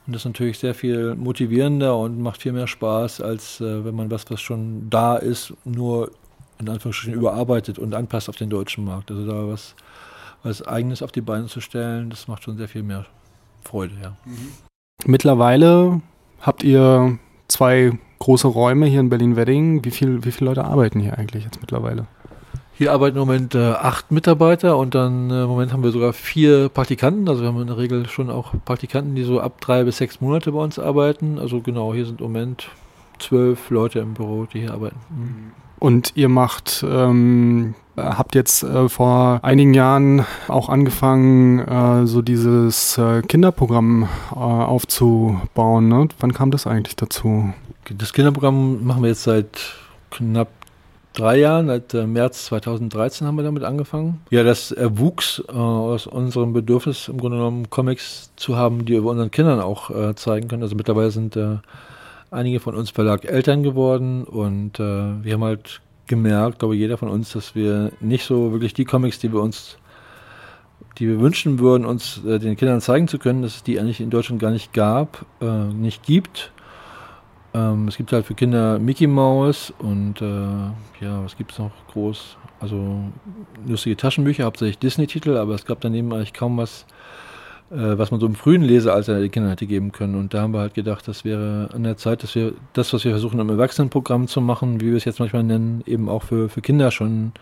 [0.07, 3.95] Und das ist natürlich sehr viel motivierender und macht viel mehr Spaß, als äh, wenn
[3.95, 6.11] man was, was schon da ist, nur
[6.59, 9.11] in Anführungsstrichen überarbeitet und anpasst auf den deutschen Markt.
[9.11, 9.75] Also da was,
[10.43, 13.07] was Eigenes auf die Beine zu stellen, das macht schon sehr viel mehr
[13.65, 14.17] Freude, ja.
[14.25, 14.68] Mhm.
[15.07, 16.01] Mittlerweile
[16.41, 19.85] habt ihr zwei große Räume hier in Berlin-Wedding.
[19.85, 22.07] Wie, viel, wie viele Leute arbeiten hier eigentlich jetzt mittlerweile?
[22.75, 26.13] Hier arbeiten im Moment äh, acht Mitarbeiter und dann äh, im Moment haben wir sogar
[26.13, 27.29] vier Praktikanten.
[27.29, 30.21] Also wir haben in der Regel schon auch Praktikanten, die so ab drei bis sechs
[30.21, 31.39] Monate bei uns arbeiten.
[31.39, 32.69] Also genau, hier sind im Moment
[33.19, 34.97] zwölf Leute im Büro, die hier arbeiten.
[35.11, 35.53] Mhm.
[35.81, 42.99] Und ihr macht, ähm, habt jetzt äh, vor einigen Jahren auch angefangen, äh, so dieses
[42.99, 45.89] äh, Kinderprogramm äh, aufzubauen.
[45.89, 46.09] Ne?
[46.21, 47.53] Wann kam das eigentlich dazu?
[47.91, 49.75] Das Kinderprogramm machen wir jetzt seit
[50.11, 50.49] knapp
[51.15, 54.21] drei Jahren, seit äh, März 2013 haben wir damit angefangen.
[54.31, 59.05] Ja, das erwuchs äh, aus unserem Bedürfnis, im Grunde genommen Comics zu haben, die wir
[59.05, 60.63] unseren Kindern auch äh, zeigen können.
[60.63, 61.57] Also mittlerweile sind äh,
[62.31, 66.99] einige von uns Verlag Eltern geworden und äh, wir haben halt gemerkt, glaube ich, jeder
[66.99, 69.79] von uns, dass wir nicht so wirklich die Comics, die wir uns,
[70.99, 74.01] die wir wünschen würden, uns äh, den Kindern zeigen zu können, dass es die eigentlich
[74.01, 76.53] in Deutschland gar nicht gab, äh, nicht gibt.
[77.55, 81.73] Ähm, es gibt halt für Kinder Mickey Mouse und äh, ja, was gibt es noch
[81.93, 82.37] groß?
[82.61, 83.01] Also
[83.67, 86.87] lustige Taschenbücher, hauptsächlich Disney-Titel, aber es gab daneben eigentlich kaum was,
[87.77, 90.15] was man so im frühen Lesealter den Kindern hätte geben können.
[90.15, 93.05] Und da haben wir halt gedacht, das wäre an der Zeit, dass wir das, was
[93.05, 96.49] wir versuchen im Erwachsenenprogramm zu machen, wie wir es jetzt manchmal nennen, eben auch für,
[96.49, 97.33] für Kinder schon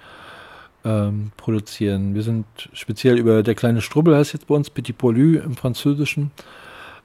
[0.85, 2.15] ähm, produzieren.
[2.15, 6.31] Wir sind speziell über Der kleine Strubbel heißt jetzt bei uns, Petit Poilu im Französischen.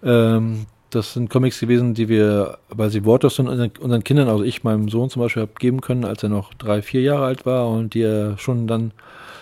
[0.04, 4.64] Ähm, das sind Comics gewesen, die wir, weil sie sind, unseren, unseren Kindern, also ich
[4.64, 7.70] meinem Sohn zum Beispiel, habe geben können, als er noch drei, vier Jahre alt war
[7.70, 8.92] und die er schon dann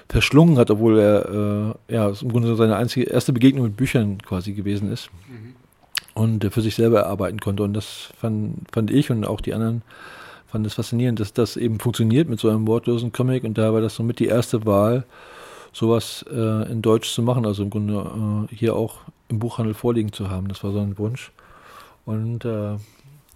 [0.10, 4.54] verschlungen hat, obwohl er äh, ja im Grunde seine einzige erste Begegnung mit Büchern quasi
[4.54, 5.54] gewesen ist mhm.
[6.16, 7.64] und äh, für sich selber erarbeiten konnte.
[7.64, 9.84] Und das fand, fand ich und auch die anderen
[10.48, 13.82] fanden es faszinierend, dass das eben funktioniert mit so einem wortlosen Comic und da war
[13.82, 15.06] das somit die erste Wahl,
[15.72, 20.12] sowas äh, in Deutsch zu machen, also im Grunde äh, hier auch im Buchhandel vorliegen
[20.12, 20.48] zu haben.
[20.48, 21.32] Das war so ein Wunsch.
[22.06, 22.78] Und äh,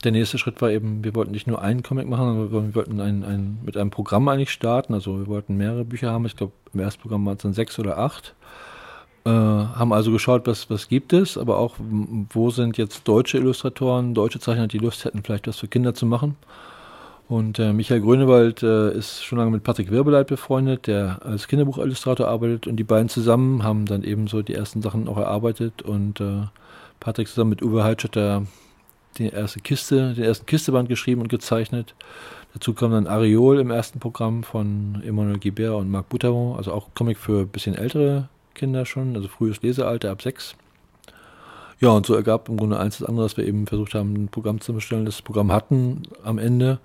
[0.03, 2.99] der nächste Schritt war eben, wir wollten nicht nur einen Comic machen, sondern wir wollten
[2.99, 4.93] ein, ein, mit einem Programm eigentlich starten.
[4.93, 6.25] Also wir wollten mehrere Bücher haben.
[6.25, 8.35] Ich glaube, im ersten Programm waren es dann sechs oder acht.
[9.25, 14.13] Äh, haben also geschaut, was, was gibt es, aber auch, wo sind jetzt deutsche Illustratoren,
[14.13, 16.35] deutsche Zeichner, die Lust hätten, vielleicht was für Kinder zu machen.
[17.29, 22.27] Und äh, Michael Grönewald äh, ist schon lange mit Patrick Wirbeleit befreundet, der als Kinderbuchillustrator
[22.27, 22.67] arbeitet.
[22.67, 25.81] Und die beiden zusammen haben dann eben so die ersten Sachen auch erarbeitet.
[25.81, 26.43] Und äh,
[26.99, 28.43] Patrick zusammen mit Uwe Heitschotter
[29.17, 31.95] die erste Kiste, den ersten Kisteband geschrieben und gezeichnet.
[32.53, 36.89] Dazu kam dann Ariol im ersten Programm von Emmanuel Guibert und Marc Boutaron, also auch
[36.93, 40.55] Comic für ein bisschen ältere Kinder schon, also frühes Lesealter ab sechs.
[41.79, 44.27] Ja, und so ergab im Grunde eins das andere, dass wir eben versucht haben, ein
[44.29, 46.79] Programm zu bestellen, das Programm hatten am Ende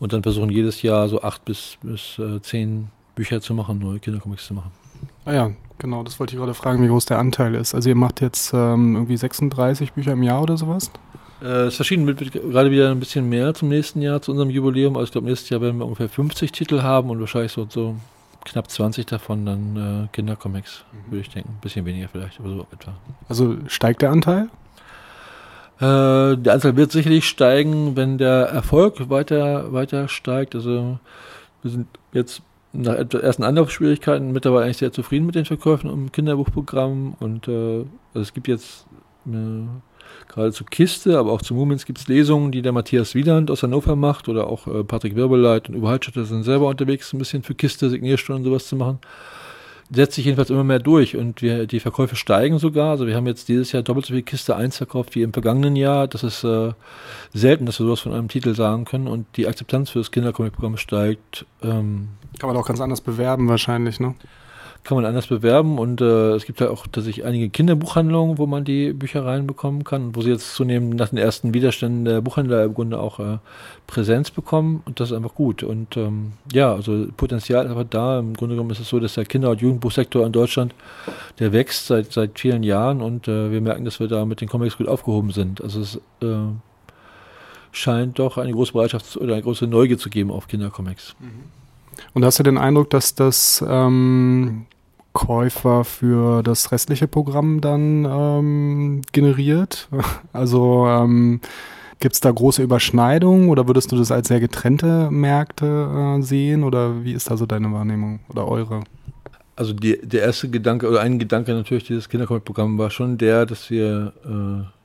[0.00, 4.00] und dann versuchen jedes Jahr so acht bis, bis äh, zehn Bücher zu machen, neue
[4.00, 4.72] Kindercomics zu machen.
[5.24, 7.74] Ah ja, genau, das wollte ich gerade fragen, wie groß der Anteil ist.
[7.74, 10.90] Also ihr macht jetzt ähm, irgendwie 36 Bücher im Jahr oder sowas?
[11.44, 14.96] Äh, es verschieden mit, gerade wieder ein bisschen mehr zum nächsten Jahr, zu unserem Jubiläum.
[14.96, 17.96] Also ich glaube, nächstes Jahr werden wir ungefähr 50 Titel haben und wahrscheinlich so, so
[18.44, 21.12] knapp 20 davon dann äh, Kindercomics, mhm.
[21.12, 21.50] würde ich denken.
[21.50, 22.94] Ein bisschen weniger vielleicht, aber so etwa.
[23.28, 24.48] Also steigt der Anteil?
[25.80, 30.54] Äh, der Anteil wird sicherlich steigen, wenn der Erfolg weiter, weiter steigt.
[30.54, 30.98] Also
[31.62, 32.40] wir sind jetzt
[32.72, 38.20] nach ersten Anlaufschwierigkeiten mittlerweile eigentlich sehr zufrieden mit den Verkäufen im Kinderbuchprogramm und äh, also
[38.20, 38.86] es gibt jetzt
[39.26, 39.68] eine
[40.28, 43.62] gerade zu Kiste, aber auch zu Mumins gibt es Lesungen, die der Matthias Wiedand aus
[43.62, 47.54] Hannover macht oder auch äh, Patrick Wirbeleit und Uwe sind selber unterwegs, ein bisschen für
[47.54, 48.98] Kiste, Signierstunden und sowas zu machen.
[49.90, 52.90] Setzt sich jedenfalls immer mehr durch und wir, die Verkäufe steigen sogar.
[52.90, 55.76] Also wir haben jetzt dieses Jahr doppelt so viel Kiste 1 verkauft wie im vergangenen
[55.76, 56.08] Jahr.
[56.08, 56.72] Das ist äh,
[57.34, 60.78] selten, dass wir sowas von einem Titel sagen können und die Akzeptanz für das Kindercomic-Programm
[60.78, 61.44] steigt.
[61.62, 64.14] Ähm, Kann man auch ganz anders bewerben wahrscheinlich, ne?
[64.84, 68.64] Kann man anders bewerben und äh, es gibt ja auch tatsächlich einige Kinderbuchhandlungen, wo man
[68.64, 72.74] die Bücher reinbekommen kann, wo sie jetzt zunehmend nach den ersten Widerständen der Buchhändler im
[72.74, 73.38] Grunde auch äh,
[73.86, 75.62] Präsenz bekommen und das ist einfach gut.
[75.62, 78.18] Und ähm, ja, also Potenzial ist aber da.
[78.18, 80.74] Im Grunde genommen ist es so, dass der Kinder- und Jugendbuchsektor in Deutschland,
[81.38, 84.48] der wächst seit, seit vielen Jahren und äh, wir merken, dass wir da mit den
[84.48, 85.62] Comics gut aufgehoben sind.
[85.62, 86.52] Also es äh,
[87.72, 91.16] scheint doch eine große Bereitschaft oder eine große Neugier zu geben auf Kindercomics.
[92.12, 94.66] Und hast du den Eindruck, dass das ähm,
[95.12, 99.88] Käufer für das restliche Programm dann ähm, generiert?
[100.32, 101.40] Also ähm,
[102.00, 106.64] gibt es da große Überschneidungen oder würdest du das als sehr getrennte Märkte äh, sehen
[106.64, 108.82] oder wie ist da so deine Wahrnehmung oder eure?
[109.56, 113.70] Also die, der erste Gedanke oder ein Gedanke natürlich dieses Kindercomic-Programm war schon der, dass
[113.70, 114.83] wir äh,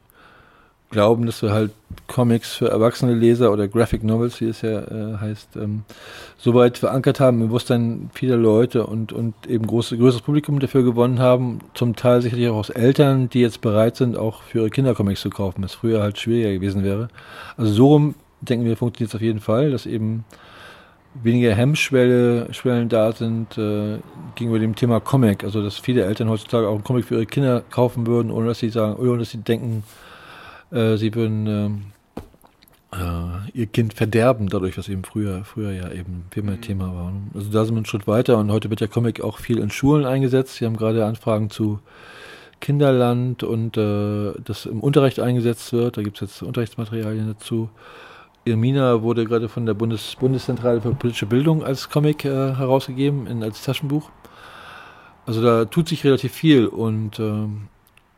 [0.89, 1.71] glauben, dass wir halt
[2.08, 5.84] Comics für erwachsene Leser oder Graphic Novels, wie es ja äh, heißt, ähm,
[6.38, 11.19] soweit verankert haben im Bewusstsein vieler Leute und, und eben große, größeres Publikum dafür gewonnen
[11.19, 11.60] haben.
[11.73, 15.21] Zum Teil sicherlich auch aus Eltern, die jetzt bereit sind, auch für ihre Kinder Comics
[15.21, 17.10] zu kaufen, was früher halt schwieriger gewesen wäre.
[17.56, 20.25] Also so rum, denken wir, funktioniert es auf jeden Fall, dass eben
[21.23, 23.97] weniger Hemmschwelle Schwellen da sind äh,
[24.36, 25.43] gegenüber dem Thema Comic.
[25.43, 28.60] Also dass viele Eltern heutzutage auch einen Comic für ihre Kinder kaufen würden, ohne dass
[28.60, 29.84] sie sagen, ohne dass sie denken,
[30.72, 31.82] äh, sie würden ähm,
[32.92, 36.62] äh, ihr Kind verderben, dadurch, was eben früher, früher ja eben viel mehr mhm.
[36.62, 37.14] Thema war.
[37.34, 39.70] Also da sind wir einen Schritt weiter und heute wird der Comic auch viel in
[39.70, 40.60] Schulen eingesetzt.
[40.60, 41.80] Wir haben gerade Anfragen zu
[42.60, 45.98] Kinderland und äh, das im Unterricht eingesetzt wird.
[45.98, 47.70] Da gibt es jetzt Unterrichtsmaterialien dazu.
[48.46, 53.44] Irmina wurde gerade von der Bundes Bundeszentrale für politische Bildung als Comic äh, herausgegeben, in,
[53.44, 54.10] als Taschenbuch.
[55.26, 57.68] Also da tut sich relativ viel und ähm,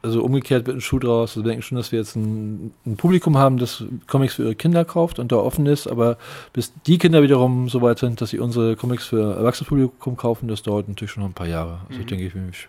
[0.01, 1.31] also umgekehrt wird ein Schuh draus.
[1.31, 4.85] Also denken schon, dass wir jetzt ein, ein, Publikum haben, das Comics für ihre Kinder
[4.85, 6.17] kauft und da offen ist, aber
[6.53, 10.63] bis die Kinder wiederum so weit sind, dass sie unsere Comics für Erwachsenenpublikum kaufen, das
[10.63, 11.79] dauert natürlich schon noch ein paar Jahre.
[11.87, 12.01] Also mhm.
[12.01, 12.67] ich denke, ich,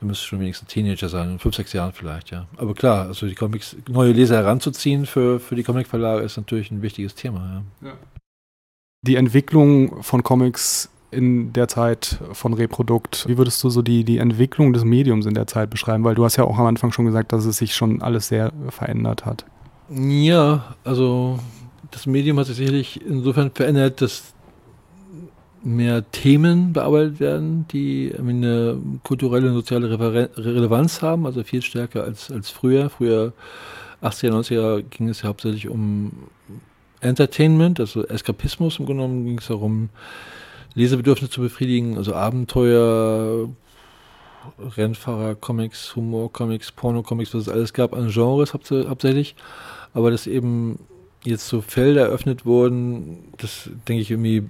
[0.00, 2.46] da müsste schon wenigstens Teenager sein, in fünf, sechs Jahren vielleicht, ja.
[2.56, 6.82] Aber klar, also die Comics, neue Leser heranzuziehen für, für die Comicverlage ist natürlich ein
[6.82, 7.88] wichtiges Thema, ja.
[7.88, 7.94] ja.
[9.02, 13.24] Die Entwicklung von Comics in der Zeit von Reprodukt.
[13.28, 16.04] Wie würdest du so die, die Entwicklung des Mediums in der Zeit beschreiben?
[16.04, 18.52] Weil du hast ja auch am Anfang schon gesagt, dass es sich schon alles sehr
[18.68, 19.44] verändert hat.
[19.90, 21.38] Ja, also
[21.90, 24.34] das Medium hat sich sicherlich insofern verändert, dass
[25.62, 29.90] mehr Themen bearbeitet werden, die eine kulturelle und soziale
[30.36, 32.90] Relevanz haben, also viel stärker als, als früher.
[32.90, 33.32] Früher,
[34.02, 36.12] 80er, 90er, ging es ja hauptsächlich um
[37.00, 39.88] Entertainment, also Eskapismus im Grunde genommen ging es darum,
[40.74, 43.48] Lesebedürfnisse zu befriedigen, also Abenteuer,
[44.76, 49.36] Rennfahrer, Comics, Humor, Comics, Porno, Comics, was es alles gab an Genres hauptsächlich.
[49.94, 50.78] Aber dass eben
[51.24, 54.44] jetzt so Felder eröffnet wurden, das denke ich irgendwie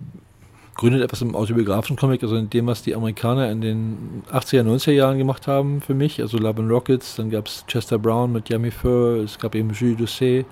[0.74, 4.90] gründet etwas im autobiografischen Comic, also in dem, was die Amerikaner in den 80er, 90er
[4.90, 6.20] Jahren gemacht haben für mich.
[6.20, 9.70] Also Love and Rockets, dann gab es Chester Brown mit Yummy Fur, es gab eben
[9.70, 10.46] Jules Doucet,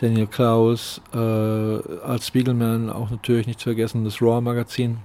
[0.00, 4.98] Daniel Klaus, äh, Art Spiegelman, auch natürlich nicht zu vergessen, das Raw-Magazin.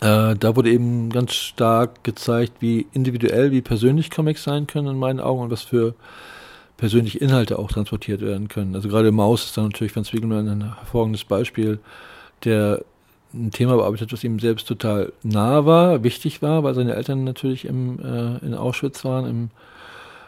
[0.00, 4.98] Äh, da wurde eben ganz stark gezeigt, wie individuell, wie persönlich Comics sein können in
[4.98, 5.94] meinen Augen und was für
[6.76, 8.74] persönliche Inhalte auch transportiert werden können.
[8.74, 11.78] Also gerade Maus ist da natürlich von Spiegelman ein hervorragendes Beispiel,
[12.44, 12.84] der
[13.32, 17.64] ein Thema bearbeitet, was ihm selbst total nah war, wichtig war, weil seine Eltern natürlich
[17.64, 19.50] im, äh, in Auschwitz waren, im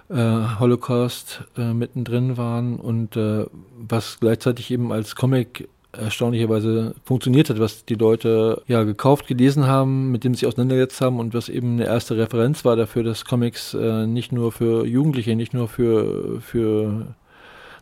[0.08, 7.58] äh, Holocaust äh, mittendrin waren und äh, was gleichzeitig eben als Comic erstaunlicherweise funktioniert hat,
[7.58, 11.48] was die Leute ja gekauft, gelesen haben, mit dem sie sich auseinandergesetzt haben und was
[11.48, 15.68] eben eine erste Referenz war dafür, dass Comics äh, nicht nur für Jugendliche, nicht nur
[15.68, 17.14] für, für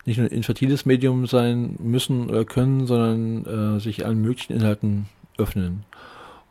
[0.04, 5.06] nicht nur ein infantiles Medium sein müssen oder können, sondern äh, sich allen möglichen Inhalten
[5.38, 5.84] öffnen.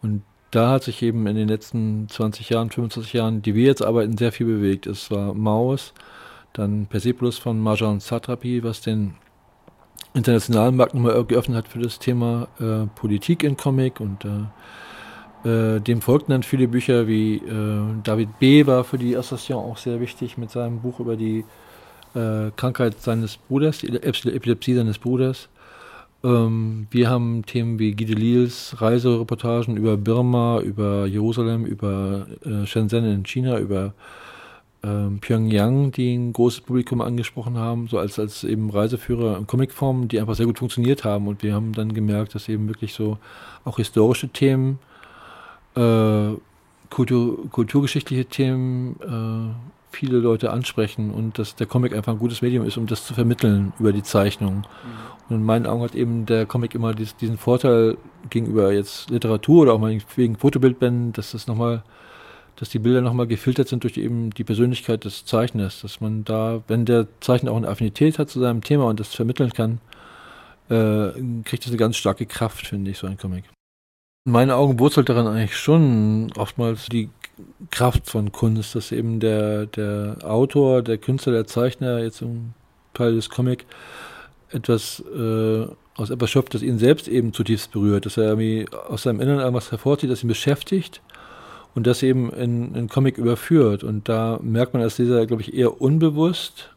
[0.02, 3.82] Und da hat sich eben in den letzten 20 Jahren, 25 Jahren, die wir jetzt
[3.82, 4.86] arbeiten, sehr viel bewegt.
[4.86, 5.94] Es war Maus,
[6.54, 9.16] dann Persepolis von Marjan Satrapi, was den
[10.14, 15.80] internationalen Markt nochmal geöffnet hat für das Thema äh, Politik in Comic und äh, äh,
[15.80, 18.68] dem folgten dann viele Bücher wie äh, David B.
[18.68, 21.46] war für die Association auch sehr wichtig mit seinem Buch über die
[22.14, 25.50] äh, Krankheit seines Bruders, die Epilepsie seines Bruders.
[26.24, 33.04] Ähm, wir haben Themen wie Guy Delisles Reisereportagen über Birma, über Jerusalem, über äh, Shenzhen
[33.04, 33.94] in China, über
[34.84, 40.08] ähm, Pyongyang, die ein großes Publikum angesprochen haben, so als, als eben Reiseführer in Comicform,
[40.08, 41.28] die einfach sehr gut funktioniert haben.
[41.28, 43.18] Und wir haben dann gemerkt, dass eben wirklich so
[43.66, 44.80] auch historische Themen,
[45.76, 46.32] äh,
[46.90, 52.66] Kultur, kulturgeschichtliche Themen, äh, viele Leute ansprechen und dass der Comic einfach ein gutes Medium
[52.66, 54.58] ist, um das zu vermitteln über die Zeichnung.
[54.58, 55.13] Mhm.
[55.34, 57.98] Und in meinen Augen hat eben der Comic immer dies, diesen Vorteil
[58.30, 61.84] gegenüber jetzt Literatur oder auch mal wegen Fotobildbänden, dass das nochmal,
[62.56, 66.62] dass die Bilder nochmal gefiltert sind durch eben die Persönlichkeit des Zeichners, dass man da,
[66.68, 69.82] wenn der Zeichner auch eine Affinität hat zu seinem Thema und das vermitteln kann,
[70.70, 71.10] äh,
[71.44, 73.46] kriegt das eine ganz starke Kraft, finde ich, so ein Comic.
[74.26, 77.10] In meinen Augen wurzelt daran eigentlich schon oftmals die
[77.72, 82.54] Kraft von Kunst, dass eben der, der Autor, der Künstler, der Zeichner jetzt im
[82.94, 83.66] Teil des Comic
[84.54, 89.04] etwas äh, aus etwas schöpft, das ihn selbst eben zutiefst berührt, dass er irgendwie aus
[89.04, 91.02] seinem Inneren irgendwas hervorzieht, das ihn beschäftigt
[91.76, 93.84] und das eben in, in Comic überführt.
[93.84, 96.70] Und da merkt man als Leser, glaube ich, eher unbewusst,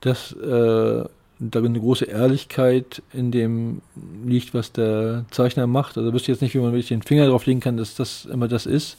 [0.00, 1.04] dass äh,
[1.40, 3.80] da eine große Ehrlichkeit in dem
[4.26, 5.96] liegt, was der Zeichner macht.
[5.96, 8.48] Also wüsste jetzt nicht, wie man wirklich den Finger drauf legen kann, dass das immer
[8.48, 8.98] das ist.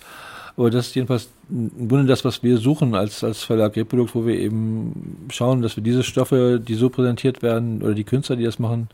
[0.57, 4.25] Aber das ist jedenfalls im Grunde das, was wir suchen als, als Verlag Reprodukt, wo
[4.25, 8.43] wir eben schauen, dass wir diese Stoffe, die so präsentiert werden, oder die Künstler, die
[8.43, 8.89] das machen,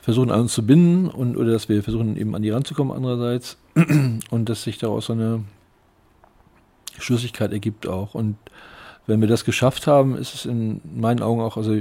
[0.00, 3.58] versuchen an uns zu binden und oder dass wir versuchen eben an die ranzukommen andererseits
[4.30, 5.44] und dass sich daraus so eine
[6.98, 8.14] Schlüssigkeit ergibt auch.
[8.14, 8.36] Und
[9.06, 11.80] wenn wir das geschafft haben, ist es in meinen Augen auch, also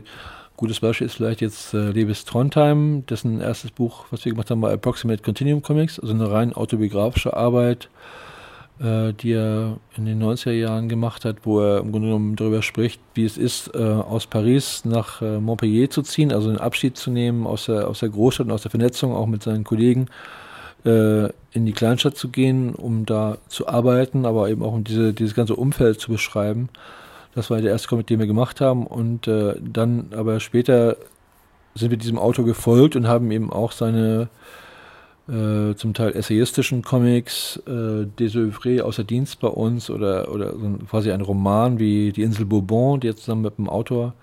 [0.58, 4.64] Gutes Beispiel ist vielleicht jetzt äh, Lebes Trondheim, dessen erstes Buch, was wir gemacht haben,
[4.64, 7.90] war Approximate Continuum Comics, also eine rein autobiografische Arbeit,
[8.80, 12.62] äh, die er in den 90er Jahren gemacht hat, wo er im Grunde genommen darüber
[12.62, 16.96] spricht, wie es ist, äh, aus Paris nach äh, Montpellier zu ziehen, also einen Abschied
[16.96, 20.08] zu nehmen aus der, aus der Großstadt und aus der Vernetzung, auch mit seinen Kollegen,
[20.84, 25.36] in die Kleinstadt zu gehen, um da zu arbeiten, aber eben auch um diese, dieses
[25.36, 26.70] ganze Umfeld zu beschreiben.
[27.36, 28.88] Das war der erste Comic, den wir gemacht haben.
[28.88, 30.96] Und dann aber später
[31.76, 34.30] sind wir diesem Autor gefolgt und haben eben auch seine
[35.28, 41.12] äh, zum Teil essayistischen Comics, äh, Desœuvré außer Dienst bei uns oder, oder so quasi
[41.12, 44.14] ein Roman wie Die Insel Bourbon, die er zusammen mit dem Autor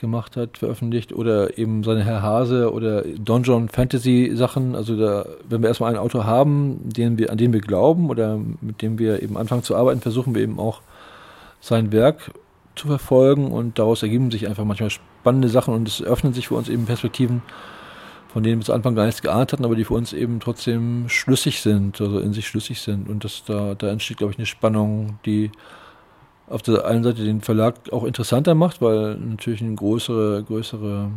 [0.00, 4.74] gemacht hat, veröffentlicht oder eben seine Herr Hase oder Donjon Fantasy Sachen.
[4.74, 8.38] Also da, wenn wir erstmal einen Autor haben, den wir, an den wir glauben oder
[8.60, 10.82] mit dem wir eben anfangen zu arbeiten, versuchen wir eben auch
[11.60, 12.30] sein Werk
[12.76, 16.54] zu verfolgen und daraus ergeben sich einfach manchmal spannende Sachen und es öffnen sich für
[16.54, 17.42] uns eben Perspektiven,
[18.28, 21.08] von denen wir zu Anfang gar nichts geahnt hatten, aber die für uns eben trotzdem
[21.08, 23.08] schlüssig sind, also in sich schlüssig sind.
[23.08, 25.50] Und das, da, da entsteht, glaube ich, eine Spannung, die
[26.46, 31.10] auf der einen Seite den Verlag auch interessanter macht, weil natürlich eine größere, größere,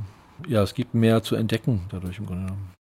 [0.48, 2.81] ja, es gibt mehr zu entdecken dadurch im Grunde genommen.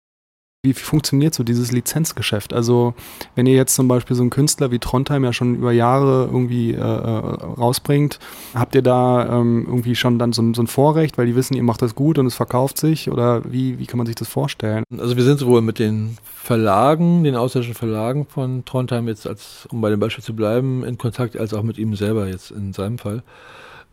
[0.69, 2.53] Wie funktioniert so dieses Lizenzgeschäft?
[2.53, 2.93] Also
[3.35, 6.73] wenn ihr jetzt zum Beispiel so einen Künstler wie Trondheim ja schon über Jahre irgendwie
[6.73, 8.19] äh, äh, rausbringt,
[8.55, 11.63] habt ihr da ähm, irgendwie schon dann so, so, ein Vorrecht, weil die wissen, ihr
[11.63, 13.11] macht das gut und es verkauft sich?
[13.11, 14.85] Oder wie, wie kann man sich das vorstellen?
[14.99, 19.81] Also wir sind sowohl mit den Verlagen, den ausländischen Verlagen von Trondheim jetzt, als um
[19.81, 22.99] bei dem Beispiel zu bleiben, in Kontakt, als auch mit ihm selber jetzt in seinem
[22.99, 23.23] Fall.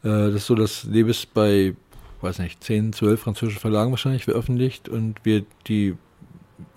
[0.04, 1.74] Äh, das ist so, dass Lebes bei
[2.22, 5.96] weiß nicht, 10, 12 französischen Verlagen wahrscheinlich veröffentlicht und wir die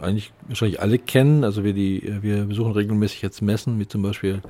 [0.00, 1.44] eigentlich wahrscheinlich alle kennen.
[1.44, 4.42] Also wir die, wir besuchen regelmäßig jetzt Messen, wie zum Beispiel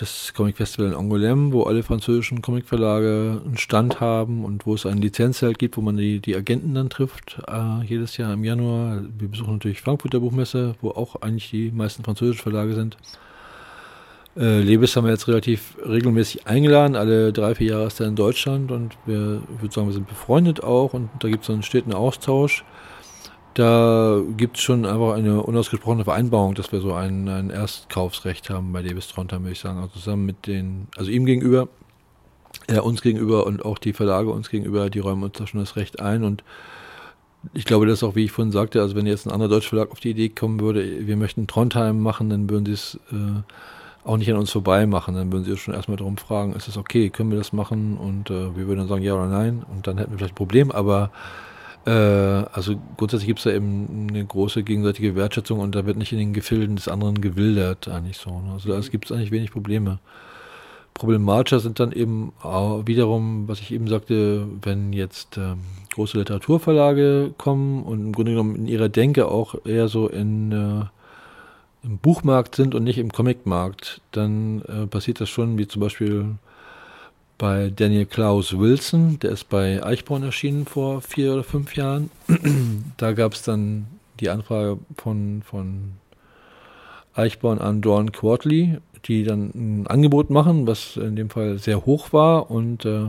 [0.00, 4.86] das Comic Festival in Angoulême, wo alle französischen Comicverlage einen Stand haben und wo es
[4.86, 9.02] ein Lizenzzelt gibt, wo man die, die Agenten dann trifft, äh, jedes Jahr im Januar.
[9.18, 12.96] Wir besuchen natürlich Frankfurter Buchmesse, wo auch eigentlich die meisten französischen Verlage sind.
[14.36, 18.14] Äh, Lebes haben wir jetzt relativ regelmäßig eingeladen, alle drei, vier Jahre ist er in
[18.14, 21.64] Deutschland und wir, ich würde sagen, wir sind befreundet auch und da gibt es einen
[21.64, 22.64] steten Austausch.
[23.58, 28.72] Da gibt es schon einfach eine unausgesprochene Vereinbarung, dass wir so ein, ein Erstkaufsrecht haben
[28.72, 29.78] bei Davis Trondheim, würde ich sagen.
[29.78, 31.66] Also zusammen mit den, also ihm gegenüber,
[32.68, 35.74] er uns gegenüber und auch die Verlage uns gegenüber, die räumen uns da schon das
[35.74, 36.22] Recht ein.
[36.22, 36.44] Und
[37.52, 39.70] ich glaube, das ist auch, wie ich vorhin sagte, also wenn jetzt ein anderer deutscher
[39.70, 43.42] Verlag auf die Idee kommen würde, wir möchten Trondheim machen, dann würden sie es äh,
[44.04, 45.16] auch nicht an uns vorbei machen.
[45.16, 47.98] Dann würden sie uns schon erstmal darum fragen, ist das okay, können wir das machen?
[47.98, 49.64] Und äh, wir würden dann sagen, ja oder nein.
[49.68, 51.47] Und dann hätten wir vielleicht ein Problem, aber äh,
[51.90, 56.18] also grundsätzlich gibt es da eben eine große gegenseitige Wertschätzung und da wird nicht in
[56.18, 58.30] den Gefilden des anderen gewildert eigentlich so.
[58.30, 58.52] Ne?
[58.52, 59.98] Also da gibt es eigentlich wenig Probleme.
[60.94, 65.60] Problematischer sind dann eben wiederum, was ich eben sagte, wenn jetzt ähm,
[65.94, 70.84] große Literaturverlage kommen und im Grunde genommen in ihrer Denke auch eher so in äh,
[71.84, 76.36] im Buchmarkt sind und nicht im Comicmarkt, dann äh, passiert das schon, wie zum Beispiel
[77.38, 82.10] bei Daniel Klaus Wilson, der ist bei Eichborn erschienen vor vier oder fünf Jahren.
[82.96, 83.86] da gab es dann
[84.18, 85.92] die Anfrage von, von
[87.14, 92.12] Eichborn an Dawn Quartley, die dann ein Angebot machen, was in dem Fall sehr hoch
[92.12, 92.50] war.
[92.50, 93.06] Und äh,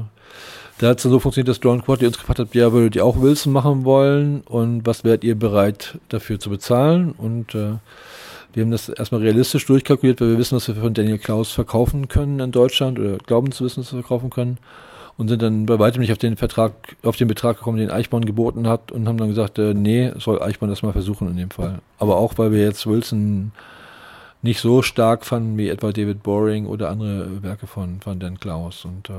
[0.77, 3.05] da hat es dann so funktioniert, dass Dawn Quartley uns gefragt hat, ja, würdet ihr
[3.05, 7.13] auch Wilson machen wollen und was wärt ihr bereit dafür zu bezahlen?
[7.17, 7.73] Und äh,
[8.53, 12.07] Wir haben das erstmal realistisch durchkalkuliert, weil wir wissen, was wir von Daniel Klaus verkaufen
[12.07, 14.57] können in Deutschland oder glauben zu wissen, was wir verkaufen können.
[15.17, 16.71] Und sind dann bei weitem nicht auf den Vertrag,
[17.03, 20.41] auf den Betrag gekommen, den Eichborn geboten hat und haben dann gesagt, äh, nee, soll
[20.41, 21.79] Eichborn das mal versuchen in dem Fall.
[21.97, 23.51] Aber auch, weil wir jetzt Wilson
[24.41, 28.85] nicht so stark fanden wie etwa David Boring oder andere Werke von, von Dan Klaus.
[28.85, 29.13] Und äh,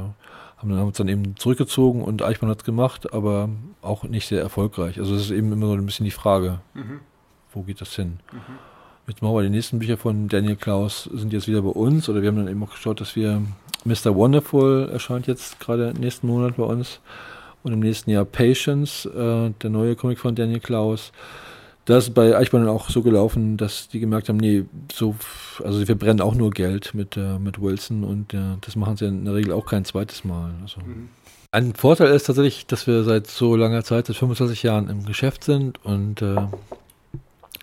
[0.61, 3.49] haben, dann, uns dann eben zurückgezogen und Eichmann hat es gemacht, aber
[3.83, 4.99] auch nicht sehr erfolgreich.
[4.99, 7.01] Also es ist eben immer so ein bisschen die Frage, mhm.
[7.53, 8.21] wo geht das hin?
[8.33, 8.70] Mhm.
[9.11, 12.23] Jetzt machen wir die nächsten Bücher von Daniel Klaus, sind jetzt wieder bei uns oder
[12.23, 13.43] wir haben dann eben auch geschaut, dass wir
[13.85, 14.15] Mr.
[14.15, 17.01] Wonderful erscheint jetzt gerade nächsten Monat bei uns
[17.65, 21.11] und im nächsten Jahr Patience, äh, der neue Comic von Daniel Klaus.
[21.87, 25.17] Das ist bei Eichmann auch so gelaufen, dass die gemerkt haben, nee, so,
[25.65, 29.07] also wir brennen auch nur Geld mit, äh, mit Wilson und äh, das machen sie
[29.07, 30.53] in der Regel auch kein zweites Mal.
[30.63, 30.79] Also.
[30.83, 31.09] Mhm.
[31.51, 35.43] Ein Vorteil ist tatsächlich, dass wir seit so langer Zeit, seit 25 Jahren im Geschäft
[35.43, 36.37] sind und äh,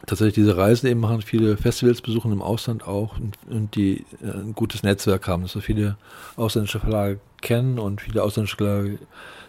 [0.05, 4.31] tatsächlich diese Reisen eben machen, viele Festivals besuchen im Ausland auch und, und die äh,
[4.31, 5.97] ein gutes Netzwerk haben, dass wir viele
[6.35, 8.99] ausländische Verlage kennen und viele ausländische Verlage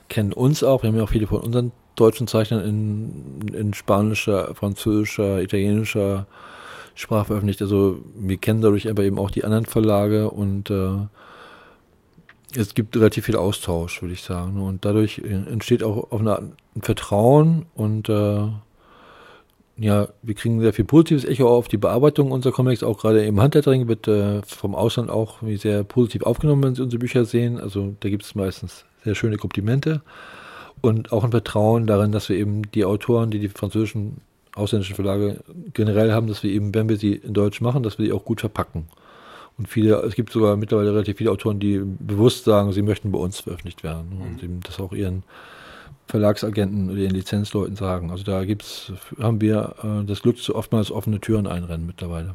[0.08, 0.82] kennen uns auch.
[0.82, 6.26] Wir haben ja auch viele von unseren deutschen Zeichnern in, in spanischer, französischer, italienischer
[6.94, 7.60] Sprache veröffentlicht.
[7.60, 11.06] Also wir kennen dadurch aber eben auch die anderen Verlage und äh,
[12.56, 14.62] es gibt relativ viel Austausch, würde ich sagen.
[14.62, 16.44] Und dadurch entsteht auch auf eine Art
[16.74, 18.46] ein Vertrauen und äh,
[19.78, 23.40] ja, wir kriegen sehr viel positives Echo auf die Bearbeitung unserer Comics, auch gerade im
[23.40, 27.60] Handlettering wird äh, vom Ausland auch sehr positiv aufgenommen, wenn sie unsere Bücher sehen.
[27.60, 30.02] Also da gibt es meistens sehr schöne Komplimente
[30.80, 34.20] und auch ein Vertrauen darin, dass wir eben die Autoren, die die französischen
[34.54, 35.40] ausländischen Verlage
[35.72, 38.24] generell haben, dass wir eben, wenn wir sie in Deutsch machen, dass wir sie auch
[38.24, 38.88] gut verpacken.
[39.56, 43.18] Und viele, es gibt sogar mittlerweile relativ viele Autoren, die bewusst sagen, sie möchten bei
[43.18, 44.22] uns veröffentlicht werden mhm.
[44.22, 45.22] und eben das auch ihren
[46.08, 48.10] Verlagsagenten oder den Lizenzleuten sagen.
[48.10, 52.34] Also da gibt's, haben wir äh, das Glück, so oftmals offene Türen einrennen mittlerweile.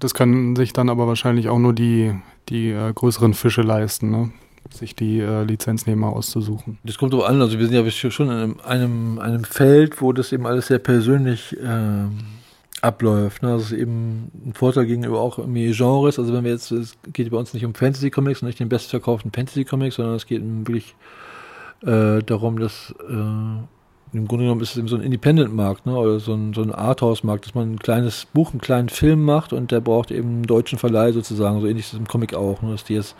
[0.00, 2.14] Das können sich dann aber wahrscheinlich auch nur die,
[2.48, 4.30] die äh, größeren Fische leisten, ne?
[4.70, 6.78] sich die äh, Lizenznehmer auszusuchen.
[6.84, 10.12] Das kommt darauf an, also wir sind ja schon in einem, einem, einem Feld, wo
[10.12, 12.06] das eben alles sehr persönlich äh,
[12.80, 13.42] abläuft.
[13.42, 13.50] Ne?
[13.50, 16.18] Das ist eben ein Vorteil gegenüber auch irgendwie Genres.
[16.18, 19.32] Also wenn wir jetzt, es geht bei uns nicht um Fantasy-Comics und nicht den bestverkauften
[19.32, 20.94] Fantasy-Comics, sondern es geht wirklich
[21.82, 23.12] äh, darum, dass äh,
[24.14, 25.96] im Grunde genommen ist es eben so ein Independent-Markt, ne?
[25.96, 29.52] oder so ein, so ein Arthouse-Markt, dass man ein kleines Buch, einen kleinen Film macht
[29.52, 32.60] und der braucht eben einen deutschen Verleih sozusagen, so ähnlich ist es im Comic auch,
[32.62, 32.72] ne?
[32.72, 33.16] dass die jetzt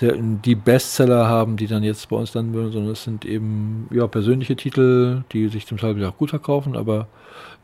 [0.00, 4.06] die Bestseller haben, die dann jetzt bei uns landen würden, sondern es sind eben ja,
[4.06, 7.08] persönliche Titel, die sich zum Teil auch gut verkaufen, aber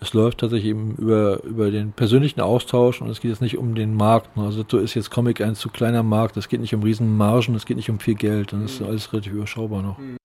[0.01, 3.74] es läuft tatsächlich eben über, über den persönlichen Austausch und es geht jetzt nicht um
[3.74, 4.37] den Markt.
[4.37, 4.45] Ne?
[4.45, 7.66] Also so ist jetzt Comic ein zu kleiner Markt, es geht nicht um Riesenmargen, es
[7.66, 9.99] geht nicht um viel Geld, dann ist alles relativ überschaubar noch.
[9.99, 10.16] Mhm.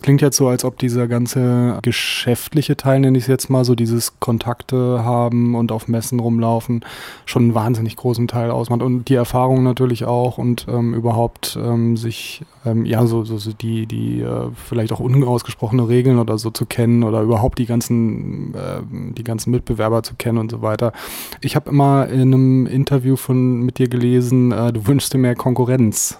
[0.00, 3.66] Es klingt jetzt so, als ob dieser ganze geschäftliche Teil, nenne ich es jetzt mal,
[3.66, 6.86] so dieses Kontakte haben und auf Messen rumlaufen,
[7.26, 8.80] schon einen wahnsinnig großen Teil ausmacht.
[8.80, 13.52] Und die Erfahrung natürlich auch und ähm, überhaupt ähm, sich, ähm, ja, so, so, so
[13.52, 18.54] die, die äh, vielleicht auch unausgesprochene Regeln oder so zu kennen oder überhaupt die ganzen,
[18.54, 20.94] äh, die ganzen Mitbewerber zu kennen und so weiter.
[21.42, 25.34] Ich habe immer in einem Interview von mit dir gelesen, äh, du wünschst dir mehr
[25.34, 26.18] Konkurrenz.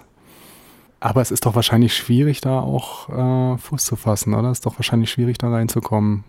[1.03, 4.51] Aber es ist doch wahrscheinlich schwierig, da auch äh, Fuß zu fassen, oder?
[4.51, 6.23] Es ist doch wahrscheinlich schwierig, da reinzukommen.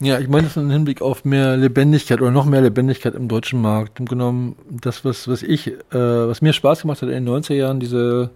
[0.00, 3.62] Ja, ich meine das im Hinblick auf mehr Lebendigkeit oder noch mehr Lebendigkeit im deutschen
[3.62, 4.00] Markt.
[4.00, 7.54] Im genommen, das, was, was ich, äh, was mir Spaß gemacht hat in den 90er
[7.54, 8.30] Jahren, diese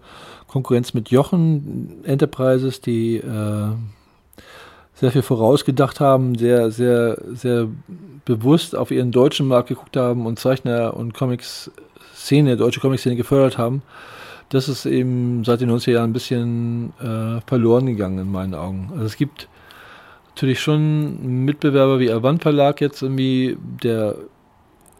[0.46, 3.72] Konkurrenz mit Jochen Enterprises, die äh,
[4.94, 7.66] sehr viel vorausgedacht haben, sehr, sehr, sehr
[8.24, 13.82] bewusst auf ihren deutschen Markt geguckt haben und Zeichner und Comics-Szene, deutsche Comic-Szene gefördert haben
[14.50, 18.90] das ist eben seit den 90er Jahren ein bisschen äh, verloren gegangen in meinen Augen.
[18.92, 19.48] Also es gibt
[20.30, 24.16] natürlich schon Mitbewerber wie Avant Verlag jetzt irgendwie, der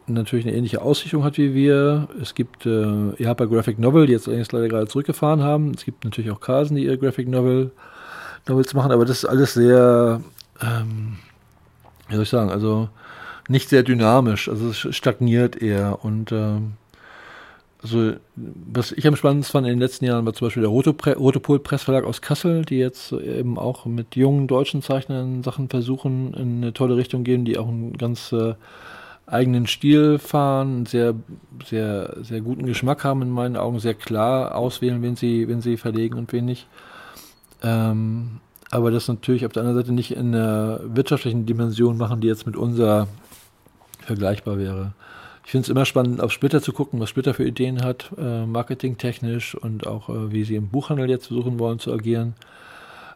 [0.07, 2.09] natürlich eine ähnliche Aussichtung hat wie wir.
[2.20, 5.72] Es gibt äh, Ihapa Graphic Novel, die jetzt eigentlich leider gerade zurückgefahren haben.
[5.74, 7.70] Es gibt natürlich auch Carsen, die ihre Graphic Novel
[8.46, 10.20] Novels machen, aber das ist alles sehr,
[10.62, 11.16] ähm,
[12.09, 12.88] wie soll ich sagen, also
[13.49, 14.49] nicht sehr dynamisch.
[14.49, 16.72] Also es stagniert eher und ähm,
[17.83, 21.59] also was ich am spannendsten fand in den letzten Jahren war zum Beispiel der Rotopol
[21.61, 26.72] Pressverlag aus Kassel, die jetzt eben auch mit jungen deutschen Zeichnern Sachen versuchen, in eine
[26.72, 28.55] tolle Richtung gehen, die auch einen ganz äh,
[29.26, 31.14] eigenen Stil fahren, einen sehr,
[31.64, 35.76] sehr, sehr guten Geschmack haben in meinen Augen, sehr klar auswählen, wen sie, wen sie
[35.76, 36.66] verlegen und wen nicht.
[37.62, 42.26] Ähm, aber das natürlich auf der anderen Seite nicht in einer wirtschaftlichen Dimension machen, die
[42.26, 43.07] jetzt mit unserer
[44.01, 44.93] vergleichbar wäre.
[45.49, 48.44] Ich finde es immer spannend, auf Splitter zu gucken, was Splitter für Ideen hat, äh,
[48.44, 52.34] marketingtechnisch und auch äh, wie sie im Buchhandel jetzt versuchen wollen zu agieren.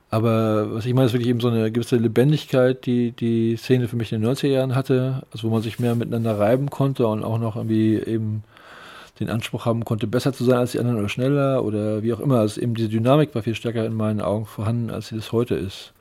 [0.08, 3.96] Aber was ich meine, ist wirklich eben so eine gewisse Lebendigkeit, die die Szene für
[3.96, 7.22] mich in den 90er Jahren hatte, also wo man sich mehr miteinander reiben konnte und
[7.22, 8.44] auch noch irgendwie eben
[9.20, 12.20] den Anspruch haben konnte, besser zu sein als die anderen oder schneller oder wie auch
[12.20, 12.38] immer.
[12.38, 15.54] Also eben diese Dynamik war viel stärker in meinen Augen vorhanden, als sie das heute
[15.54, 15.92] ist.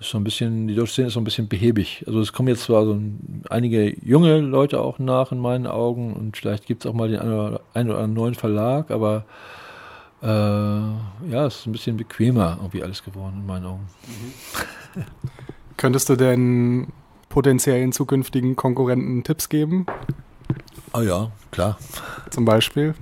[0.00, 2.04] Ist so ein bisschen, die deutsche Szene ist so ein bisschen behäbig.
[2.06, 6.14] Also es kommen jetzt zwar so ein, einige junge Leute auch nach in meinen Augen
[6.14, 9.24] und vielleicht gibt es auch mal den einen oder, einen oder anderen neuen Verlag, aber
[10.22, 13.88] äh, ja, es ist ein bisschen bequemer irgendwie alles geworden in meinen Augen.
[14.94, 15.04] Mhm.
[15.76, 16.88] Könntest du denn
[17.28, 19.86] potenziellen zukünftigen Konkurrenten Tipps geben?
[20.92, 21.78] Ah ja, klar.
[22.30, 22.94] Zum Beispiel?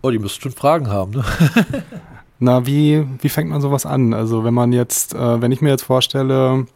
[0.00, 1.24] Oh, die müssten schon Fragen haben, ne?
[2.40, 4.14] Na, wie, wie fängt man sowas an?
[4.14, 6.66] Also wenn man jetzt, äh, wenn ich mir jetzt vorstelle,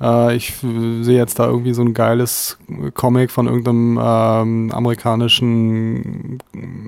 [0.00, 2.58] äh, ich sehe jetzt da irgendwie so ein geiles
[2.94, 6.38] Comic von irgendeinem ähm, amerikanischen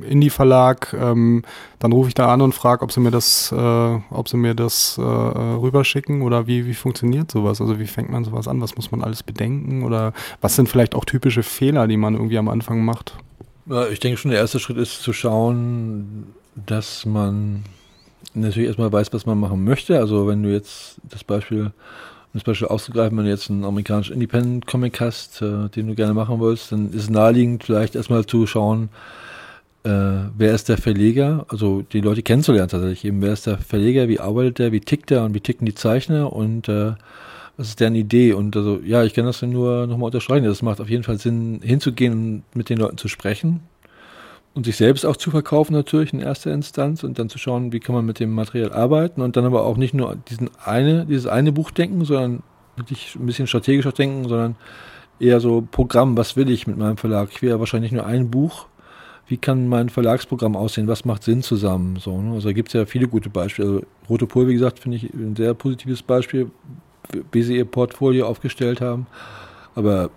[0.09, 0.95] Indie-Verlag.
[0.99, 1.43] Ähm,
[1.79, 4.55] dann rufe ich da an und frage, ob sie mir das, äh, ob sie mir
[4.55, 7.61] das äh, rüberschicken oder wie, wie funktioniert sowas?
[7.61, 8.61] Also wie fängt man sowas an?
[8.61, 9.85] Was muss man alles bedenken?
[9.85, 13.17] Oder was sind vielleicht auch typische Fehler, die man irgendwie am Anfang macht?
[13.67, 17.65] Ja, ich denke schon, der erste Schritt ist zu schauen, dass man
[18.35, 19.99] natürlich erstmal weiß, was man machen möchte.
[19.99, 21.73] Also wenn du jetzt das Beispiel
[22.37, 26.13] um das Beispiel auszugreifen, wenn du jetzt einen amerikanischen Independent-Comic hast, äh, den du gerne
[26.13, 28.91] machen willst, dann ist es naheliegend, vielleicht erstmal zu schauen,
[29.85, 34.09] äh, wer ist der Verleger, also die Leute kennenzulernen tatsächlich eben, wer ist der Verleger,
[34.09, 35.25] wie arbeitet der, wie tickt der?
[35.25, 36.33] Und wie ticken die Zeichner?
[36.33, 36.93] Und äh,
[37.57, 38.33] was ist deren Idee?
[38.33, 41.61] Und also ja, ich kann das nur nochmal unterstreichen, es macht auf jeden Fall Sinn
[41.63, 43.61] hinzugehen und mit den Leuten zu sprechen,
[44.57, 47.79] und sich selbst auch zu verkaufen natürlich in erster Instanz und dann zu schauen, wie
[47.79, 51.27] kann man mit dem Material arbeiten und dann aber auch nicht nur diesen eine, dieses
[51.27, 52.43] eine Buch denken, sondern
[52.75, 54.57] wirklich ein bisschen strategischer denken, sondern
[55.21, 57.29] eher so Programm, was will ich mit meinem Verlag?
[57.33, 58.67] Ich will ja wahrscheinlich nur ein Buch.
[59.27, 60.89] Wie kann mein Verlagsprogramm aussehen?
[60.89, 61.97] Was macht Sinn zusammen?
[61.97, 62.33] So, ne?
[62.33, 63.69] Also da gibt es ja viele gute Beispiele.
[63.69, 66.51] Also Rote Pol, wie gesagt, finde ich ein sehr positives Beispiel,
[67.31, 69.07] wie sie ihr Portfolio aufgestellt haben.
[69.75, 70.09] Aber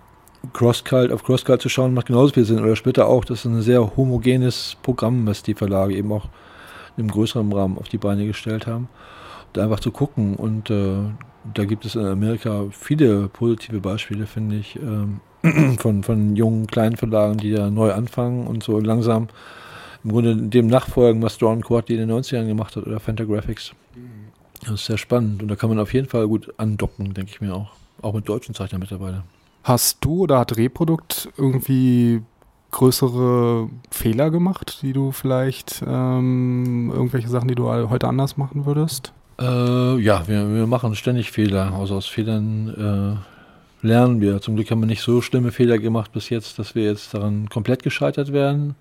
[0.52, 2.60] Crosscult auf Crosscult zu schauen, macht genauso viel Sinn.
[2.60, 6.28] Oder später auch, das ist ein sehr homogenes Programm, was die Verlage eben auch
[6.96, 8.88] im größeren Rahmen auf die Beine gestellt haben.
[9.48, 10.36] Und einfach zu gucken.
[10.36, 10.96] Und äh,
[11.54, 15.20] da gibt es in Amerika viele positive Beispiele, finde ich, ähm,
[15.78, 19.28] von, von jungen, kleinen Verlagen, die da neu anfangen und so langsam
[20.04, 23.72] im Grunde dem nachfolgen, was Drawn Quarty in den 90ern gemacht hat oder Fantagraphics.
[24.62, 27.40] Das ist sehr spannend und da kann man auf jeden Fall gut andocken, denke ich
[27.40, 27.72] mir auch.
[28.02, 29.24] Auch mit deutschen Zeichnern mittlerweile.
[29.62, 32.22] Hast du oder hat Reprodukt irgendwie
[32.70, 39.12] größere Fehler gemacht, die du vielleicht, ähm, irgendwelche Sachen, die du heute anders machen würdest?
[39.40, 41.74] Äh, ja, wir, wir, machen ständig Fehler.
[41.74, 43.22] Also aus Fehlern
[43.82, 44.40] äh, lernen wir.
[44.40, 47.48] Zum Glück haben wir nicht so schlimme Fehler gemacht bis jetzt, dass wir jetzt daran
[47.48, 48.76] komplett gescheitert werden.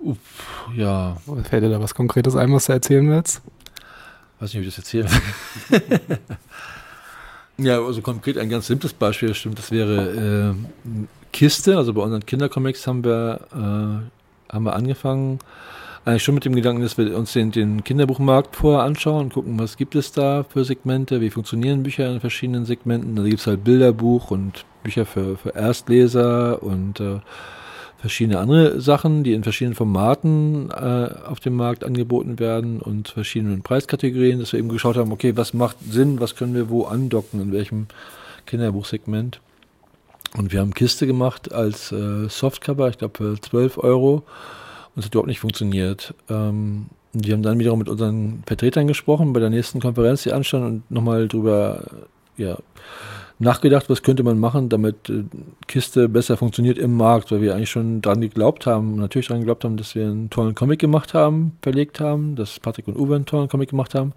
[0.00, 0.18] Uff,
[0.76, 1.16] ja.
[1.44, 3.42] Fällt dir da was Konkretes ein, was du erzählen willst?
[4.40, 5.08] Weiß nicht, ob ich das erzähle.
[7.60, 11.76] Ja, also konkret ein ganz simples Beispiel, stimmt, das wäre äh, Kiste.
[11.76, 15.40] Also bei unseren Kindercomics haben wir, äh, haben wir angefangen,
[16.04, 19.58] eigentlich schon mit dem Gedanken, dass wir uns den, den Kinderbuchmarkt vorher anschauen und gucken,
[19.58, 23.16] was gibt es da für Segmente, wie funktionieren Bücher in verschiedenen Segmenten.
[23.16, 27.18] Da gibt es halt Bilderbuch und Bücher für, für Erstleser und äh,
[27.98, 33.62] verschiedene andere Sachen, die in verschiedenen Formaten äh, auf dem Markt angeboten werden und verschiedenen
[33.62, 37.40] Preiskategorien, dass wir eben geschaut haben, okay, was macht Sinn, was können wir wo andocken,
[37.40, 37.86] in welchem
[38.46, 39.40] Kinderbuchsegment.
[40.36, 44.22] Und wir haben Kiste gemacht als äh, Softcover, ich glaube für 12 Euro.
[44.94, 46.14] Und es hat überhaupt nicht funktioniert.
[46.28, 50.64] Ähm, wir haben dann wiederum mit unseren Vertretern gesprochen bei der nächsten Konferenz, die anstand,
[50.64, 51.84] und nochmal drüber
[52.36, 52.58] ja,
[53.38, 55.24] nachgedacht, was könnte man machen, damit äh,
[55.66, 59.64] Kiste besser funktioniert im Markt, weil wir eigentlich schon dran geglaubt haben, natürlich dran geglaubt
[59.64, 63.26] haben, dass wir einen tollen Comic gemacht haben, verlegt haben, dass Patrick und Uwe einen
[63.26, 64.12] tollen Comic gemacht haben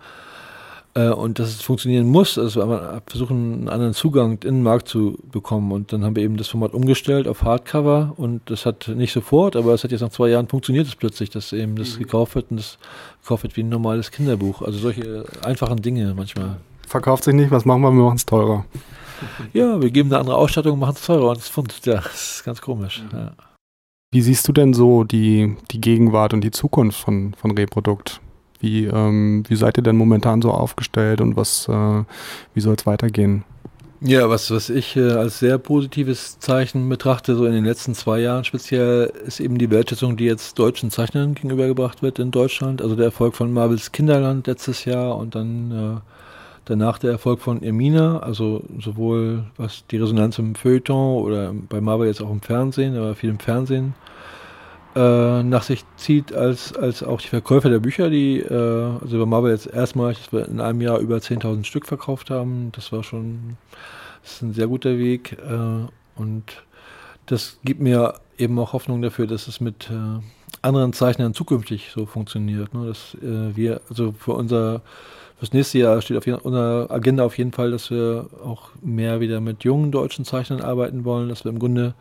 [0.95, 4.87] äh, und dass es funktionieren muss, also wir versuchen einen anderen Zugang in den Markt
[4.87, 8.87] zu bekommen und dann haben wir eben das Format umgestellt auf Hardcover und das hat
[8.87, 11.95] nicht sofort, aber es hat jetzt nach zwei Jahren funktioniert es plötzlich, dass eben das
[11.95, 12.03] mhm.
[12.03, 12.77] gekauft wird und das
[13.21, 16.57] gekauft wird wie ein normales Kinderbuch, also solche einfachen Dinge manchmal.
[16.87, 18.65] Verkauft sich nicht, was machen wir, wir machen es teurer.
[19.53, 22.61] Ja, wir geben eine andere Ausstattung, machen es teurer und das, ja, das ist ganz
[22.61, 23.03] komisch.
[23.11, 23.17] Mhm.
[23.17, 23.31] Ja.
[24.13, 28.19] Wie siehst du denn so die, die Gegenwart und die Zukunft von, von Reprodukt?
[28.59, 32.03] Wie, ähm, wie seid ihr denn momentan so aufgestellt und was, äh,
[32.53, 33.43] wie soll es weitergehen?
[34.03, 38.19] Ja, was, was ich äh, als sehr positives Zeichen betrachte, so in den letzten zwei
[38.19, 42.81] Jahren speziell, ist eben die Wertschätzung, die jetzt deutschen Zeichnern gegenübergebracht wird in Deutschland.
[42.81, 45.99] Also der Erfolg von Marvels Kinderland letztes Jahr und dann äh,
[46.65, 52.07] Danach der Erfolg von Ermina, also sowohl was die Resonanz im Feuilleton oder bei Marvel
[52.07, 53.95] jetzt auch im Fernsehen, aber viel im Fernsehen
[54.95, 58.53] äh, nach sich zieht, als, als auch die Verkäufer der Bücher, die äh,
[59.01, 62.71] also über Marvel jetzt erstmal in einem Jahr über 10.000 Stück verkauft haben.
[62.73, 63.57] Das war schon
[64.21, 66.43] das ist ein sehr guter Weg äh, und
[67.25, 70.21] das gibt mir eben auch Hoffnung dafür, dass es mit äh,
[70.61, 72.73] anderen Zeichnern zukünftig so funktioniert.
[72.73, 72.87] Ne?
[72.87, 74.81] Dass äh, wir, also für unser
[75.41, 79.41] fürs nächste Jahr steht auf unserer Agenda auf jeden Fall, dass wir auch mehr wieder
[79.41, 81.95] mit jungen deutschen Zeichnern arbeiten wollen, dass wir im Grunde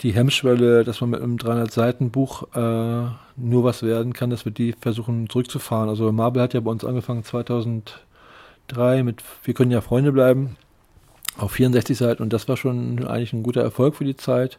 [0.00, 4.72] die Hemmschwelle, dass man mit einem 300-Seiten-Buch äh, nur was werden kann, dass wir die
[4.72, 5.90] versuchen zurückzufahren.
[5.90, 7.92] Also Marvel hat ja bei uns angefangen 2003
[9.02, 10.56] mit Wir können ja Freunde bleiben
[11.36, 14.58] auf 64 Seiten und das war schon eigentlich ein guter Erfolg für die Zeit.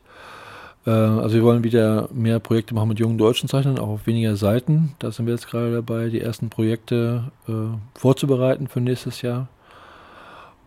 [0.85, 4.35] Äh, also wir wollen wieder mehr Projekte machen mit jungen deutschen Zeichnern, auch auf weniger
[4.35, 4.95] Seiten.
[4.99, 7.51] Da sind wir jetzt gerade dabei, die ersten Projekte äh,
[7.97, 9.47] vorzubereiten für nächstes Jahr.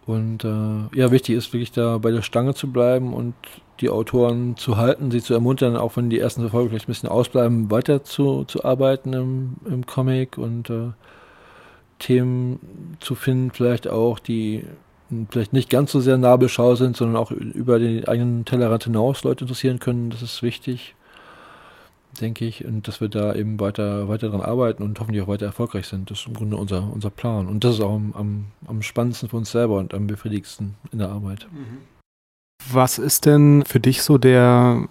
[0.07, 3.35] Und äh, ja, wichtig ist wirklich da bei der Stange zu bleiben und
[3.81, 7.09] die Autoren zu halten, sie zu ermuntern, auch wenn die ersten Erfolge vielleicht ein bisschen
[7.09, 10.93] ausbleiben, weiter zu, zu arbeiten im, im Comic und äh,
[11.99, 14.64] Themen zu finden, vielleicht auch, die
[15.31, 19.45] vielleicht nicht ganz so sehr Nabelschau sind, sondern auch über den eigenen Tellerrand hinaus Leute
[19.45, 20.11] interessieren können.
[20.11, 20.95] Das ist wichtig,
[22.21, 25.47] denke ich, und dass wir da eben weiter, weiter daran arbeiten und hoffentlich auch weiter
[25.47, 26.11] erfolgreich sind.
[26.11, 27.47] Das ist im Grunde unser, unser Plan.
[27.47, 31.11] Und das ist auch am, am, spannendsten für uns selber und am befriedigsten in der
[31.11, 31.47] Arbeit.
[32.71, 34.89] Was ist denn für dich so der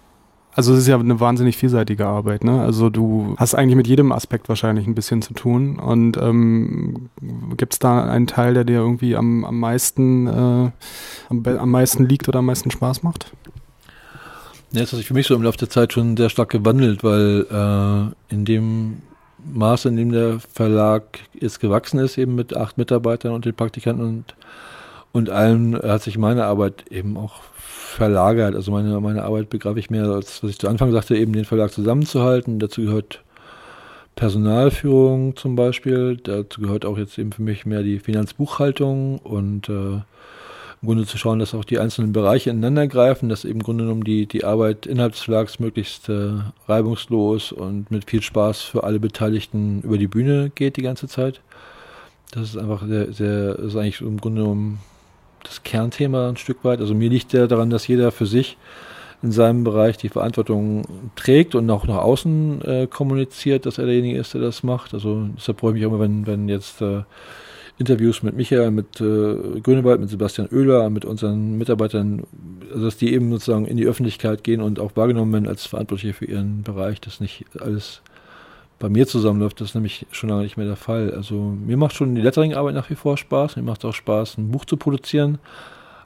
[0.56, 2.62] also es ist ja eine wahnsinnig vielseitige Arbeit, ne?
[2.62, 5.78] Also du hast eigentlich mit jedem Aspekt wahrscheinlich ein bisschen zu tun.
[5.78, 7.10] Und ähm,
[7.58, 10.70] gibt es da einen Teil, der dir irgendwie am, am meisten äh,
[11.28, 13.32] am, am meisten liegt oder am meisten Spaß macht?
[14.72, 17.04] Ja, das hat sich für mich so im Laufe der Zeit schon sehr stark gewandelt,
[17.04, 19.02] weil äh, in dem
[19.44, 24.06] Maße, in dem der Verlag jetzt gewachsen ist, eben mit acht Mitarbeitern und den Praktikanten
[24.06, 24.34] und,
[25.12, 27.42] und allem, hat sich meine Arbeit eben auch
[27.96, 28.54] verlagert.
[28.54, 31.44] Also meine, meine Arbeit begreife ich mehr als, was ich zu Anfang sagte, eben den
[31.44, 32.58] Verlag zusammenzuhalten.
[32.58, 33.22] Dazu gehört
[34.14, 36.16] Personalführung zum Beispiel.
[36.16, 40.00] Dazu gehört auch jetzt eben für mich mehr die Finanzbuchhaltung und äh,
[40.82, 43.84] im Grunde zu schauen, dass auch die einzelnen Bereiche ineinander greifen, dass eben im Grunde
[43.84, 46.32] genommen die, die Arbeit innerhalb des Verlags möglichst äh,
[46.68, 51.40] reibungslos und mit viel Spaß für alle Beteiligten über die Bühne geht die ganze Zeit.
[52.30, 54.80] Das ist einfach sehr, sehr, ist eigentlich im Grunde genommen
[55.46, 56.80] das Kernthema ein Stück weit.
[56.80, 58.56] Also mir liegt ja daran, dass jeder für sich
[59.22, 64.18] in seinem Bereich die Verantwortung trägt und auch nach außen äh, kommuniziert, dass er derjenige
[64.18, 64.94] ist, der das macht.
[64.94, 67.02] Also deshalb freue ich mich immer, wenn, wenn jetzt äh,
[67.78, 72.24] Interviews mit Michael, mit äh, Grünewald, mit Sebastian Oehler, mit unseren Mitarbeitern,
[72.72, 76.14] also dass die eben sozusagen in die Öffentlichkeit gehen und auch wahrgenommen werden als Verantwortliche
[76.14, 78.02] für ihren Bereich, dass nicht alles
[78.78, 81.12] bei mir zusammenläuft, das ist nämlich schon lange nicht mehr der Fall.
[81.14, 83.56] Also mir macht schon die Lettering-Arbeit nach wie vor Spaß.
[83.56, 85.38] Mir macht auch Spaß, ein Buch zu produzieren.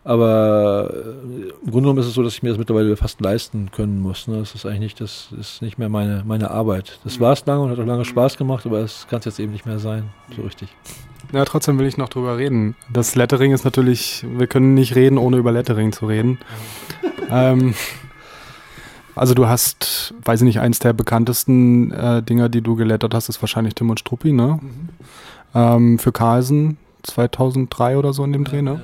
[0.03, 3.71] Aber äh, im Grunde genommen ist es so, dass ich mir das mittlerweile fast leisten
[3.71, 4.29] können muss.
[4.29, 4.39] Ne?
[4.39, 6.99] Das ist eigentlich nicht, das ist nicht mehr meine, meine Arbeit.
[7.05, 7.25] Das mhm.
[7.25, 9.53] war es lange und hat auch lange Spaß gemacht, aber es kann es jetzt eben
[9.53, 10.69] nicht mehr sein, so richtig.
[11.33, 12.77] Ja, trotzdem will ich noch drüber reden.
[12.93, 16.39] Das Lettering ist natürlich, wir können nicht reden, ohne über Lettering zu reden.
[17.31, 17.75] ähm,
[19.21, 23.29] also du hast, weiß ich nicht, eins der bekanntesten äh, Dinger, die du gelettert hast,
[23.29, 24.59] ist wahrscheinlich Tim und Struppi, ne?
[24.63, 24.89] Mhm.
[25.55, 28.81] Ähm, für Carlsen 2003 oder so in dem Dreh, ne?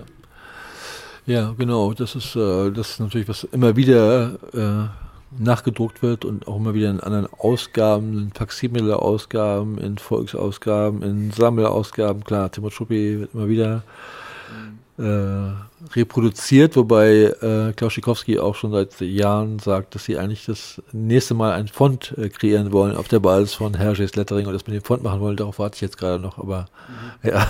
[1.24, 1.54] Ja, ja.
[1.56, 1.94] genau.
[1.94, 6.74] Das ist, äh, das ist natürlich, was immer wieder äh, nachgedruckt wird und auch immer
[6.74, 12.24] wieder in anderen Ausgaben, in Faksimile-Ausgaben, in Volksausgaben, in Sammelausgaben.
[12.24, 13.84] Klar, Tim und Struppi wird immer wieder
[14.98, 21.34] reproduziert, wobei äh, Klaus Schikowski auch schon seit Jahren sagt, dass sie eigentlich das nächste
[21.34, 24.74] Mal ein Font äh, kreieren wollen auf der Basis von Hergés Lettering und das mit
[24.74, 25.36] dem Font machen wollen.
[25.36, 26.66] Darauf warte ich jetzt gerade noch, aber
[27.22, 27.30] mhm.
[27.30, 27.46] ja.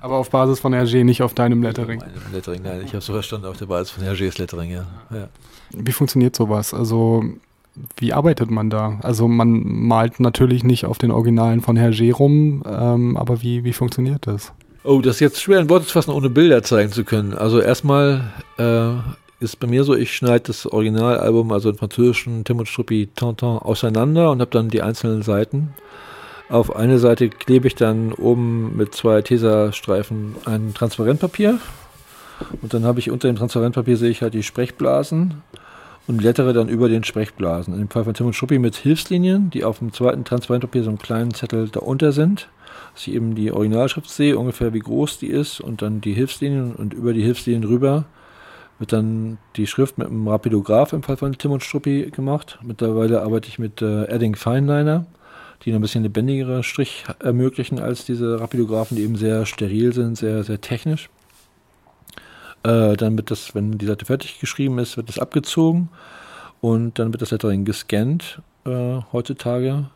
[0.00, 2.00] aber auf Basis von Hergé, nicht auf deinem Lettering.
[2.00, 4.86] Auf Lettering, nein, ich habe so verstanden, auf der Basis von Hergés Lettering, ja.
[5.12, 5.28] ja.
[5.72, 6.72] Wie funktioniert sowas?
[6.72, 7.24] Also
[7.96, 8.98] wie arbeitet man da?
[9.02, 13.72] Also man malt natürlich nicht auf den Originalen von Hergé rum, ähm, aber wie, wie
[13.72, 14.52] funktioniert das?
[14.90, 17.34] Oh, das ist jetzt schwer in Worte zu fassen, ohne Bilder zeigen zu können.
[17.34, 18.92] Also erstmal äh,
[19.38, 23.58] ist bei mir so, ich schneide das Originalalbum, also den französischen Tim und Struppi Tintin,
[23.58, 25.74] auseinander und habe dann die einzelnen Seiten.
[26.48, 31.58] Auf eine Seite klebe ich dann oben mit zwei Tesastreifen ein Transparentpapier
[32.62, 35.42] und dann habe ich unter dem Transparentpapier sehe ich halt die Sprechblasen
[36.06, 37.74] und blättere dann über den Sprechblasen.
[37.74, 40.88] In dem Fall von Tim und Struppi mit Hilfslinien, die auf dem zweiten Transparentpapier so
[40.88, 42.48] einen kleinen Zettel darunter sind
[42.98, 46.74] dass ich eben die Originalschrift sehe, ungefähr wie groß die ist und dann die Hilfslinien
[46.74, 48.06] und über die Hilfslinien rüber
[48.80, 52.58] wird dann die Schrift mit einem Rapidograph im Fall von Tim und Struppi gemacht.
[52.60, 55.06] Mittlerweile arbeite ich mit äh, Adding Fineliner,
[55.64, 60.42] die ein bisschen lebendigere Strich ermöglichen als diese Rapidographen, die eben sehr steril sind, sehr,
[60.42, 61.08] sehr technisch.
[62.64, 65.88] Äh, dann wird das, wenn die Seite fertig geschrieben ist, wird das abgezogen
[66.60, 69.86] und dann wird das Lettering gescannt äh, heutzutage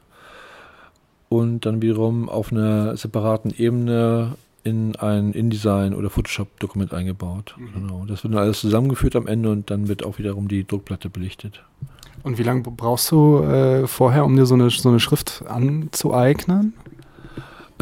[1.33, 4.33] und dann wiederum auf einer separaten Ebene
[4.65, 7.57] in ein InDesign oder Photoshop-Dokument eingebaut.
[7.59, 7.73] Mhm.
[7.75, 8.05] Genau.
[8.07, 11.65] Das wird dann alles zusammengeführt am Ende und dann wird auch wiederum die Druckplatte belichtet.
[12.23, 16.75] Und wie lange brauchst du äh, vorher, um dir so eine, so eine Schrift anzueignen?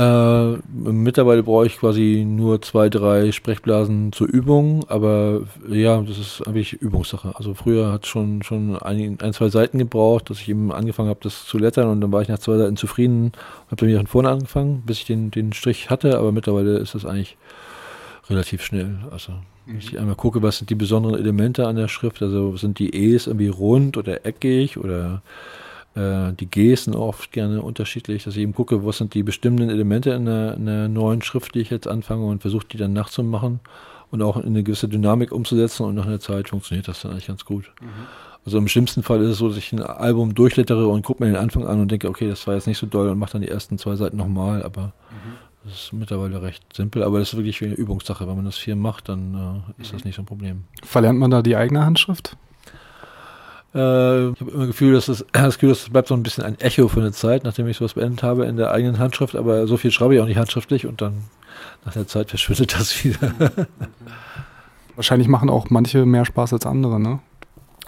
[0.01, 6.47] Äh, mittlerweile brauche ich quasi nur zwei, drei Sprechblasen zur Übung, aber ja, das ist
[6.47, 7.33] eigentlich Übungssache.
[7.35, 11.11] Also früher hat es schon, schon ein, ein, zwei Seiten gebraucht, dass ich eben angefangen
[11.11, 13.89] habe, das zu lettern und dann war ich nach zwei Seiten zufrieden und habe dann
[13.91, 17.37] wieder von vorne angefangen, bis ich den, den Strich hatte, aber mittlerweile ist das eigentlich
[18.31, 19.01] relativ schnell.
[19.11, 19.35] Also
[19.67, 22.95] wenn ich einmal gucke, was sind die besonderen Elemente an der Schrift, also sind die
[22.95, 25.21] E's irgendwie rund oder eckig oder
[25.95, 30.11] äh, die Gs oft gerne unterschiedlich, dass ich eben gucke, was sind die bestimmenden Elemente
[30.11, 33.61] in einer, in einer neuen Schrift, die ich jetzt anfange und versuche die dann nachzumachen
[34.11, 37.27] und auch in eine gewisse Dynamik umzusetzen und nach einer Zeit funktioniert das dann eigentlich
[37.27, 37.73] ganz gut.
[37.81, 38.07] Mhm.
[38.45, 41.31] Also im schlimmsten Fall ist es so, dass ich ein Album durchlettere und gucke mir
[41.31, 43.43] den Anfang an und denke, okay, das war jetzt nicht so doll und mache dann
[43.43, 45.37] die ersten zwei Seiten nochmal, aber mhm.
[45.65, 48.27] das ist mittlerweile recht simpel, aber das ist wirklich wie eine Übungssache.
[48.27, 49.97] Wenn man das viel macht, dann äh, ist mhm.
[49.97, 50.65] das nicht so ein Problem.
[50.83, 52.37] Verlernt man da die eigene Handschrift?
[53.75, 56.59] Äh, ich habe immer Gefühl, dass das, das Gefühl, das bleibt so ein bisschen ein
[56.61, 59.77] Echo für eine Zeit, nachdem ich sowas beendet habe in der eigenen Handschrift, aber so
[59.77, 61.25] viel schreibe ich auch nicht handschriftlich und dann
[61.85, 63.33] nach der Zeit verschwindet das wieder.
[64.97, 67.21] Wahrscheinlich machen auch manche mehr Spaß als andere, ne?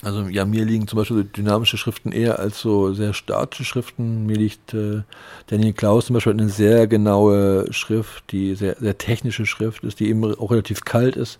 [0.04, 4.26] Also ja, mir liegen zum Beispiel dynamische Schriften eher als so sehr statische Schriften.
[4.26, 5.02] Mir liegt äh,
[5.46, 10.08] Daniel Klaus zum Beispiel eine sehr genaue Schrift, die sehr, sehr technische Schrift ist, die
[10.08, 11.38] eben auch relativ kalt ist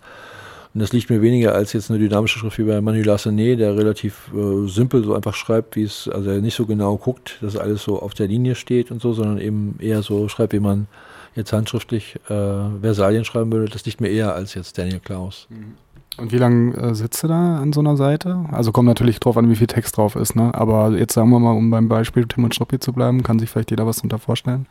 [0.74, 3.76] und das liegt mir weniger als jetzt eine dynamische Schrift wie bei Manu Lassané, der
[3.76, 7.56] relativ äh, simpel so einfach schreibt, wie es, also er nicht so genau guckt, dass
[7.56, 10.86] alles so auf der Linie steht und so, sondern eben eher so schreibt, wie man
[11.34, 13.70] jetzt handschriftlich äh, Versalien schreiben würde.
[13.70, 15.46] Das liegt mir eher als jetzt Daniel Klaus.
[15.50, 15.74] Mhm.
[16.18, 18.46] Und wie lange äh, sitzt du da an so einer Seite?
[18.50, 20.54] Also kommt natürlich drauf an, wie viel Text drauf ist, ne?
[20.54, 23.50] Aber jetzt sagen wir mal, um beim Beispiel Tim und Schnuppi zu bleiben, kann sich
[23.50, 24.66] vielleicht jeder was darunter vorstellen?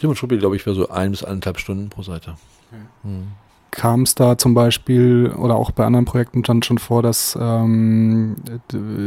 [0.00, 2.34] Tim und Schnuppi, glaube ich, wäre so ein bis eineinhalb Stunden pro Seite.
[2.70, 2.82] Okay.
[3.02, 3.26] Hm
[3.70, 8.36] kam es da zum Beispiel oder auch bei anderen Projekten dann schon vor, dass, ähm,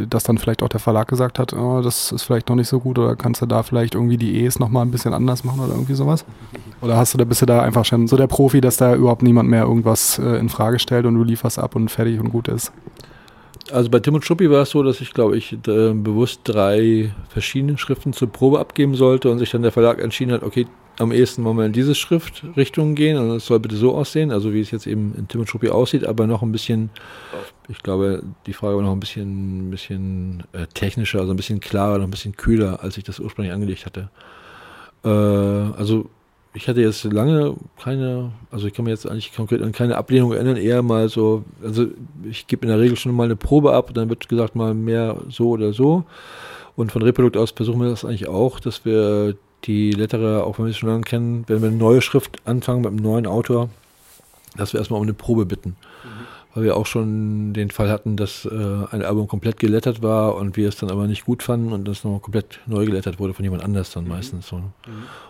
[0.09, 2.79] dass dann vielleicht auch der Verlag gesagt hat, oh, das ist vielleicht noch nicht so
[2.79, 5.73] gut oder kannst du da vielleicht irgendwie die E's nochmal ein bisschen anders machen oder
[5.73, 6.25] irgendwie sowas?
[6.81, 9.23] Oder hast du da, bist du da einfach schon so der Profi, dass da überhaupt
[9.23, 12.47] niemand mehr irgendwas äh, in Frage stellt und du lieferst ab und fertig und gut
[12.47, 12.71] ist?
[13.71, 17.77] Also bei Tim und Schuppi war es so, dass ich, glaube ich, bewusst drei verschiedene
[17.77, 20.67] Schriften zur Probe abgeben sollte und sich dann der Verlag entschieden hat, okay,
[20.99, 24.53] am ehesten wollen wir in diese Schriftrichtung gehen und es soll bitte so aussehen, also
[24.53, 26.89] wie es jetzt eben in Tim und Schuppi aussieht, aber noch ein bisschen,
[27.67, 31.59] ich glaube, die Frage war noch ein bisschen, ein bisschen äh, technischer, also ein bisschen
[31.59, 34.09] klarer, noch ein bisschen kühler, als ich das ursprünglich angelegt hatte.
[35.03, 36.09] Äh, also
[36.53, 40.33] ich hatte jetzt lange keine, also ich kann mir jetzt eigentlich konkret an keine Ablehnung
[40.33, 41.87] erinnern, eher mal so, also
[42.23, 44.75] ich gebe in der Regel schon mal eine Probe ab und dann wird gesagt mal
[44.75, 46.05] mehr so oder so.
[46.75, 49.35] Und von Reprodukt aus versuchen wir das eigentlich auch, dass wir
[49.65, 52.81] die Lettere, auch wenn wir sie schon lange kennen, wenn wir eine neue Schrift anfangen
[52.81, 53.69] mit einem neuen Autor,
[54.57, 55.69] dass wir erstmal um eine Probe bitten.
[55.69, 56.07] Mhm.
[56.55, 60.55] Weil wir auch schon den Fall hatten, dass äh, ein Album komplett gelettert war und
[60.55, 63.43] wir es dann aber nicht gut fanden und das nochmal komplett neu gelettert wurde von
[63.43, 64.09] jemand anders dann mhm.
[64.11, 64.47] meistens.
[64.47, 64.57] So.
[64.57, 64.71] Mhm.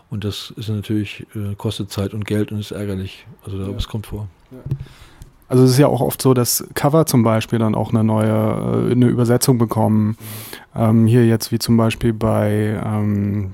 [0.10, 3.26] Und das ist natürlich, äh, kostet Zeit und Geld und ist ärgerlich.
[3.46, 3.70] Also ja.
[3.78, 4.28] es kommt vor.
[4.52, 4.58] Ja.
[5.48, 8.90] Also es ist ja auch oft so, dass Cover zum Beispiel dann auch eine neue,
[8.90, 10.08] äh, eine Übersetzung bekommen.
[10.08, 10.16] Mhm.
[10.76, 13.54] Ähm, hier jetzt wie zum Beispiel bei ähm,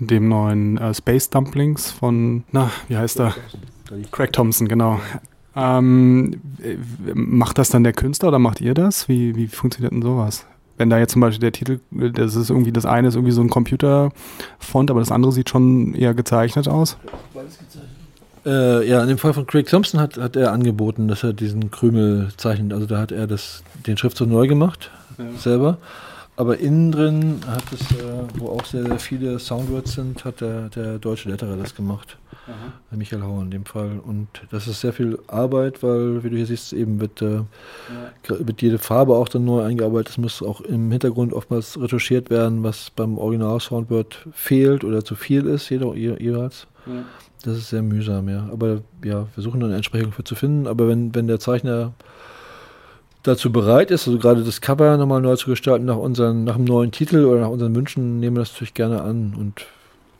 [0.00, 3.34] dem neuen äh, Space Dumplings von, na, wie heißt er?
[4.10, 5.00] Craig Thompson, genau.
[5.56, 6.40] Ähm,
[7.14, 9.08] macht das dann der Künstler oder macht ihr das?
[9.08, 10.46] Wie, wie funktioniert denn sowas?
[10.76, 13.40] Wenn da jetzt zum Beispiel der Titel, das ist irgendwie, das eine ist irgendwie so
[13.40, 16.96] ein Computerfont, aber das andere sieht schon eher gezeichnet aus.
[18.44, 21.70] Äh, ja, in dem Fall von Craig Thompson hat, hat er angeboten, dass er diesen
[21.70, 22.72] Krümel zeichnet.
[22.72, 25.24] Also da hat er das, den Schriftzug neu gemacht, ja.
[25.38, 25.78] selber.
[26.36, 30.68] Aber innen drin hat es, äh, wo auch sehr, sehr viele Soundwords sind, hat der,
[30.68, 32.18] der deutsche Letterer das gemacht.
[32.46, 32.96] Aha.
[32.96, 34.00] Michael Hauer in dem Fall.
[34.04, 37.46] Und das ist sehr viel Arbeit, weil, wie du hier siehst, eben wird, äh, ja.
[38.28, 40.10] wird jede Farbe auch dann neu eingearbeitet.
[40.10, 45.46] Es muss auch im Hintergrund oftmals retuschiert werden, was beim Original-Soundword fehlt oder zu viel
[45.46, 46.66] ist, jeder, jeweils.
[46.86, 47.04] Ja.
[47.44, 48.48] Das ist sehr mühsam, ja.
[48.50, 50.66] Aber ja, wir versuchen eine Entsprechung für zu finden.
[50.66, 51.92] Aber wenn, wenn der Zeichner
[53.24, 56.64] dazu bereit ist, also gerade das Cover nochmal neu zu gestalten nach unseren, nach einem
[56.64, 59.34] neuen Titel oder nach unseren Wünschen, nehmen wir das natürlich gerne an.
[59.36, 59.66] Und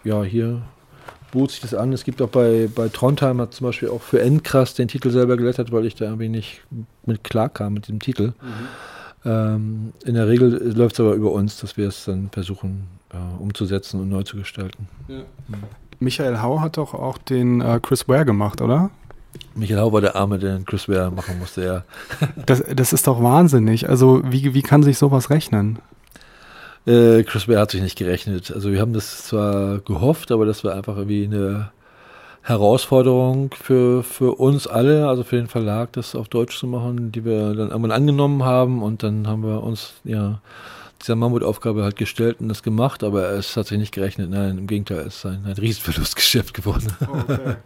[0.02, 0.62] ja, hier
[1.30, 1.92] bot sich das an.
[1.92, 5.36] Es gibt auch bei, bei Trondheim hat zum Beispiel auch für Endkrass den Titel selber
[5.36, 6.62] gelettert, weil ich da irgendwie nicht
[7.04, 8.28] mit klar kam mit dem Titel.
[8.40, 9.26] Mhm.
[9.26, 13.42] Ähm, in der Regel läuft es aber über uns, dass wir es dann versuchen äh,
[13.42, 14.88] umzusetzen und neu zu gestalten.
[15.08, 15.18] Ja.
[15.48, 15.54] Mhm.
[16.00, 18.90] Michael Hau hat doch auch den äh, Chris Ware gemacht, oder?
[19.54, 21.84] Michael Hau war der Arme, den Chris Ware machen musste, ja.
[22.46, 23.88] das, das ist doch wahnsinnig.
[23.88, 25.78] Also wie, wie kann sich sowas rechnen?
[26.86, 28.52] Äh, Chris Ware hat sich nicht gerechnet.
[28.52, 31.70] Also wir haben das zwar gehofft, aber das war einfach irgendwie eine
[32.42, 37.24] Herausforderung für, für uns alle, also für den Verlag, das auf Deutsch zu machen, die
[37.24, 40.40] wir dann irgendwann angenommen haben und dann haben wir uns ja
[41.04, 44.30] dieser Mammutaufgabe halt gestellt und das gemacht, aber es hat sich nicht gerechnet.
[44.30, 46.96] Nein, im Gegenteil, es ist ein, ein Riesenverlustgeschäft geworden.
[47.00, 47.56] Okay.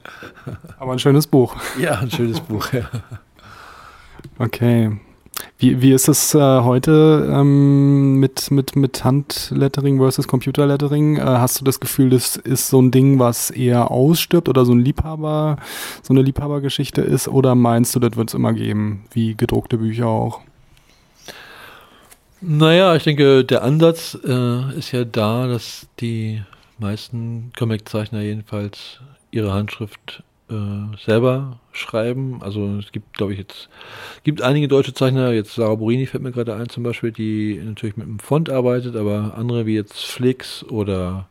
[0.78, 1.56] Aber ein schönes Buch.
[1.78, 2.88] Ja, ein schönes Buch, ja.
[4.38, 4.98] Okay.
[5.58, 11.16] Wie, wie ist es äh, heute ähm, mit, mit, mit Handlettering versus Computerlettering?
[11.16, 14.72] Äh, hast du das Gefühl, das ist so ein Ding, was eher ausstirbt oder so
[14.72, 15.56] ein Liebhaber,
[16.02, 17.28] so eine Liebhabergeschichte ist?
[17.28, 20.40] Oder meinst du, das wird es immer geben, wie gedruckte Bücher auch?
[22.40, 26.42] Naja, ich denke, der Ansatz äh, ist ja da, dass die
[26.78, 29.00] meisten Comiczeichner jedenfalls
[29.32, 32.40] ihre Handschrift äh, selber schreiben.
[32.40, 33.68] Also es gibt, glaube ich, jetzt
[34.22, 37.96] gibt einige deutsche Zeichner, jetzt Sarah Borini fällt mir gerade ein zum Beispiel, die natürlich
[37.96, 41.28] mit einem Font arbeitet, aber andere wie jetzt Flix oder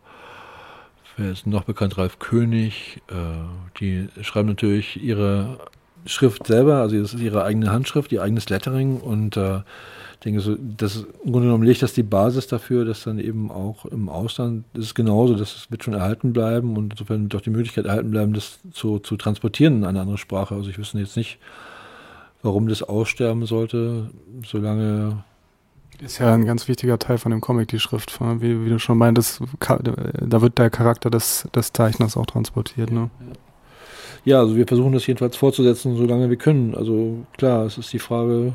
[1.15, 3.13] wer ist noch bekannt, Ralf König, äh,
[3.79, 5.57] die schreiben natürlich ihre
[6.05, 9.61] Schrift selber, also das ist ihre eigene Handschrift, ihr eigenes Lettering und äh,
[10.19, 13.51] ich denke, so, das im Grunde genommen legt das die Basis dafür, dass dann eben
[13.51, 17.41] auch im Ausland ist es genauso, das wird schon erhalten bleiben und insofern wird auch
[17.41, 20.55] die Möglichkeit erhalten bleiben, das zu, zu transportieren in eine andere Sprache.
[20.55, 21.37] Also ich wüsste jetzt nicht,
[22.41, 24.09] warum das aussterben sollte,
[24.43, 25.23] solange
[26.01, 28.19] ist ja ein ganz wichtiger Teil von dem Comic, die Schrift.
[28.19, 32.91] Wie, wie du schon meintest, da wird der Charakter des, des Zeichners auch transportiert.
[32.91, 33.09] Ne?
[34.23, 36.75] Ja, also wir versuchen das jedenfalls fortzusetzen, solange wir können.
[36.75, 38.53] Also klar, es ist die Frage,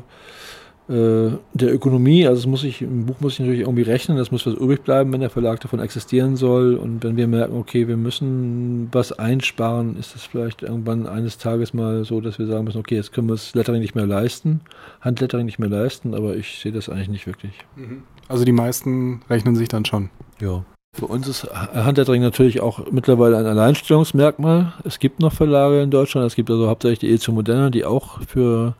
[0.87, 4.45] der Ökonomie, also es muss ich, im Buch muss ich natürlich irgendwie rechnen, es muss
[4.45, 7.95] was übrig bleiben, wenn der Verlag davon existieren soll und wenn wir merken, okay, wir
[7.95, 12.79] müssen was einsparen, ist es vielleicht irgendwann eines Tages mal so, dass wir sagen müssen,
[12.79, 14.59] okay, jetzt können wir das Lettering nicht mehr leisten,
[14.99, 17.53] Handlettering nicht mehr leisten, aber ich sehe das eigentlich nicht wirklich.
[17.77, 18.03] Mhm.
[18.27, 20.09] Also die meisten rechnen sich dann schon.
[20.41, 20.65] Ja.
[20.95, 24.73] Für uns ist Handlettering natürlich auch mittlerweile ein Alleinstellungsmerkmal.
[24.83, 28.21] Es gibt noch Verlage in Deutschland, es gibt also hauptsächlich die Edition Moderna, die auch
[28.27, 28.75] für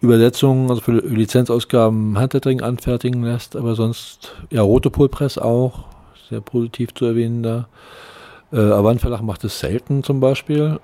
[0.00, 5.84] Übersetzungen, also für Lizenzausgaben Handlettering anfertigen lässt, aber sonst, ja, Rotopol Press auch,
[6.28, 7.68] sehr positiv zu erwähnen da.
[8.52, 10.78] Äh, Avant Verlag macht es selten zum Beispiel.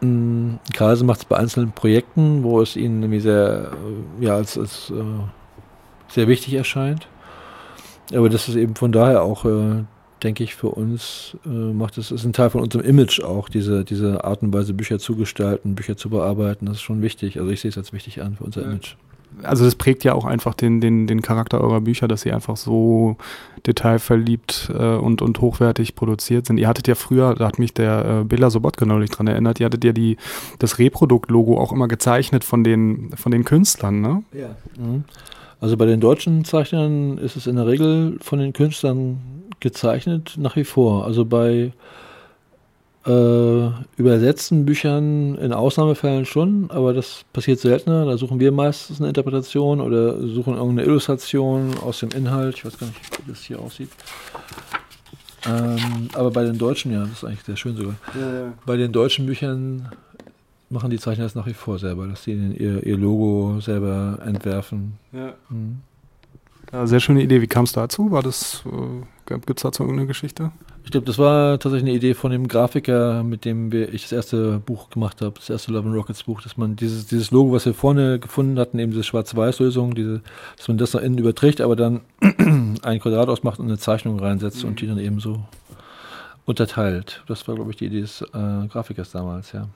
[0.00, 3.70] Mhm, Karlsen macht es bei einzelnen Projekten, wo es ihnen nämlich sehr,
[4.20, 5.02] äh, ja, als, als äh,
[6.08, 7.08] sehr wichtig erscheint.
[8.14, 9.84] Aber das ist eben von daher auch äh,
[10.22, 13.84] denke ich, für uns äh, macht es, ist ein Teil von unserem Image auch, diese,
[13.84, 16.66] diese Art und Weise, Bücher zu gestalten, Bücher zu bearbeiten.
[16.66, 17.38] Das ist schon wichtig.
[17.38, 18.62] Also ich sehe es als wichtig an für unser.
[18.62, 18.96] Image.
[19.42, 22.56] Also das prägt ja auch einfach den, den, den Charakter eurer Bücher, dass sie einfach
[22.56, 23.16] so
[23.66, 26.58] detailverliebt äh, und, und hochwertig produziert sind.
[26.58, 29.66] Ihr hattet ja früher, da hat mich der äh, Bela Sobotke neulich dran erinnert, ihr
[29.66, 30.16] hattet ja die,
[30.58, 34.22] das Reprodukt-Logo auch immer gezeichnet von den, von den Künstlern, ne?
[34.32, 34.56] Ja.
[34.76, 35.04] Mhm.
[35.60, 39.18] Also bei den deutschen Zeichnern ist es in der Regel von den Künstlern
[39.60, 41.04] gezeichnet nach wie vor.
[41.04, 41.72] Also bei
[43.06, 48.04] äh, übersetzten Büchern in Ausnahmefällen schon, aber das passiert seltener.
[48.04, 52.56] Da suchen wir meistens eine Interpretation oder suchen irgendeine Illustration aus dem Inhalt.
[52.56, 53.90] Ich weiß gar nicht, wie das hier aussieht.
[55.46, 57.94] Ähm, aber bei den deutschen, ja, das ist eigentlich sehr schön sogar.
[58.14, 58.52] Ja, ja.
[58.66, 59.88] Bei den deutschen Büchern
[60.68, 64.98] machen die Zeichner das nach wie vor selber, dass sie ihr, ihr Logo selber entwerfen.
[65.12, 65.34] Ja.
[65.48, 65.80] Mhm.
[66.72, 67.40] Ja, sehr schöne Idee.
[67.40, 68.10] Wie kam es dazu?
[68.10, 70.52] War das, äh, gibt es dazu irgendeine Geschichte?
[70.84, 74.12] Ich glaube, das war tatsächlich eine Idee von dem Grafiker, mit dem wir, ich das
[74.12, 77.52] erste Buch gemacht habe, das erste Love and Rockets Buch, dass man dieses, dieses Logo,
[77.52, 80.22] was wir vorne gefunden hatten, eben diese Schwarz-Weiß-Lösung, diese,
[80.56, 82.00] dass man das nach innen überträgt, aber dann
[82.82, 84.70] ein Quadrat ausmacht und eine Zeichnung reinsetzt mhm.
[84.70, 85.42] und die dann eben so
[86.46, 87.22] unterteilt.
[87.28, 89.68] Das war, glaube ich, die Idee des äh, Grafikers damals, ja.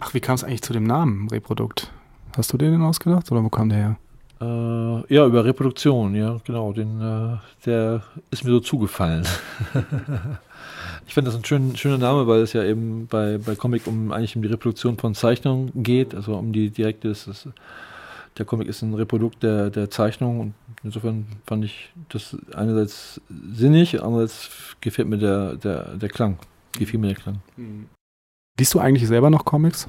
[0.00, 1.90] Ach, wie kam es eigentlich zu dem Namen Reprodukt?
[2.36, 3.96] Hast du den denn ausgedacht oder wo kam der her?
[4.42, 6.72] Äh, ja, über Reproduktion, ja, genau.
[6.72, 9.24] Den, äh, der ist mir so zugefallen.
[11.06, 14.10] ich finde das ein schön, schöner Name, weil es ja eben bei, bei Comic um
[14.10, 17.48] eigentlich um die Reproduktion von Zeichnungen geht, also um die direkte, das ist,
[18.36, 23.20] der Comic ist ein Reprodukt der, der Zeichnung und insofern fand ich das einerseits
[23.52, 26.38] sinnig, andererseits gefällt mir der, der, der Klang,
[26.72, 27.42] gefiel mir der Klang.
[27.56, 27.86] Mhm.
[28.58, 29.88] Liest du eigentlich selber noch Comics?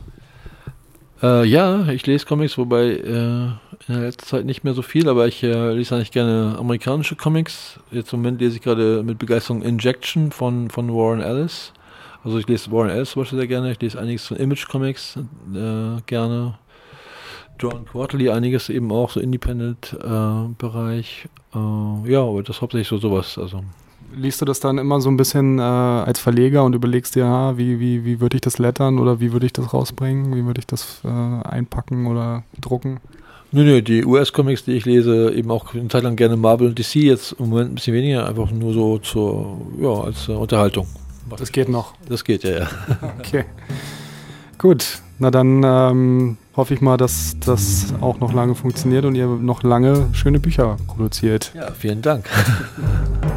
[1.24, 3.58] Äh, ja, ich lese Comics, wobei äh, in
[3.88, 7.80] der letzten Zeit nicht mehr so viel, aber ich äh, lese eigentlich gerne amerikanische Comics.
[7.92, 11.72] Jetzt im Moment lese ich gerade mit Begeisterung Injection von, von Warren Ellis.
[12.26, 13.72] Also ich lese Warren Ellis zum Beispiel sehr gerne.
[13.72, 16.56] Ich lese einiges von Image Comics äh, gerne.
[17.58, 21.30] Drawn Quarterly, einiges eben auch, so Independent-Bereich.
[21.56, 23.38] Äh, ja, aber das ist hauptsächlich so sowas.
[23.38, 23.64] Also
[24.16, 27.57] liest du das dann immer so ein bisschen äh, als Verleger und überlegst dir, ah,
[27.57, 30.59] wie, wie, wie würde ich das lettern oder wie würde ich das rausbringen, wie würde
[30.59, 31.07] ich das äh,
[31.47, 32.99] einpacken oder drucken?
[33.51, 36.80] Nö, nö, die US-Comics, die ich lese, eben auch eine Zeit lang gerne Marvel und
[36.80, 40.88] DC, jetzt im Moment ein bisschen weniger, einfach nur so zur, ja, als äh, Unterhaltung.
[41.38, 41.93] Das geht noch.
[42.09, 42.68] Das geht, ja, ja.
[43.20, 43.45] Okay.
[44.57, 49.28] Gut, na dann ähm, hoffe ich mal, dass das auch noch lange funktioniert und ihr
[49.28, 51.51] noch lange schöne Bücher produziert.
[51.53, 52.30] Ja, vielen Dank.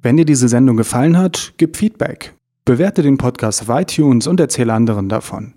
[0.00, 2.34] Wenn dir diese Sendung gefallen hat, gib Feedback.
[2.64, 5.54] Bewerte den Podcast auf iTunes und erzähle anderen davon.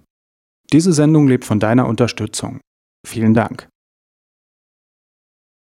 [0.74, 2.60] Diese Sendung lebt von deiner Unterstützung.
[3.06, 3.68] Vielen Dank.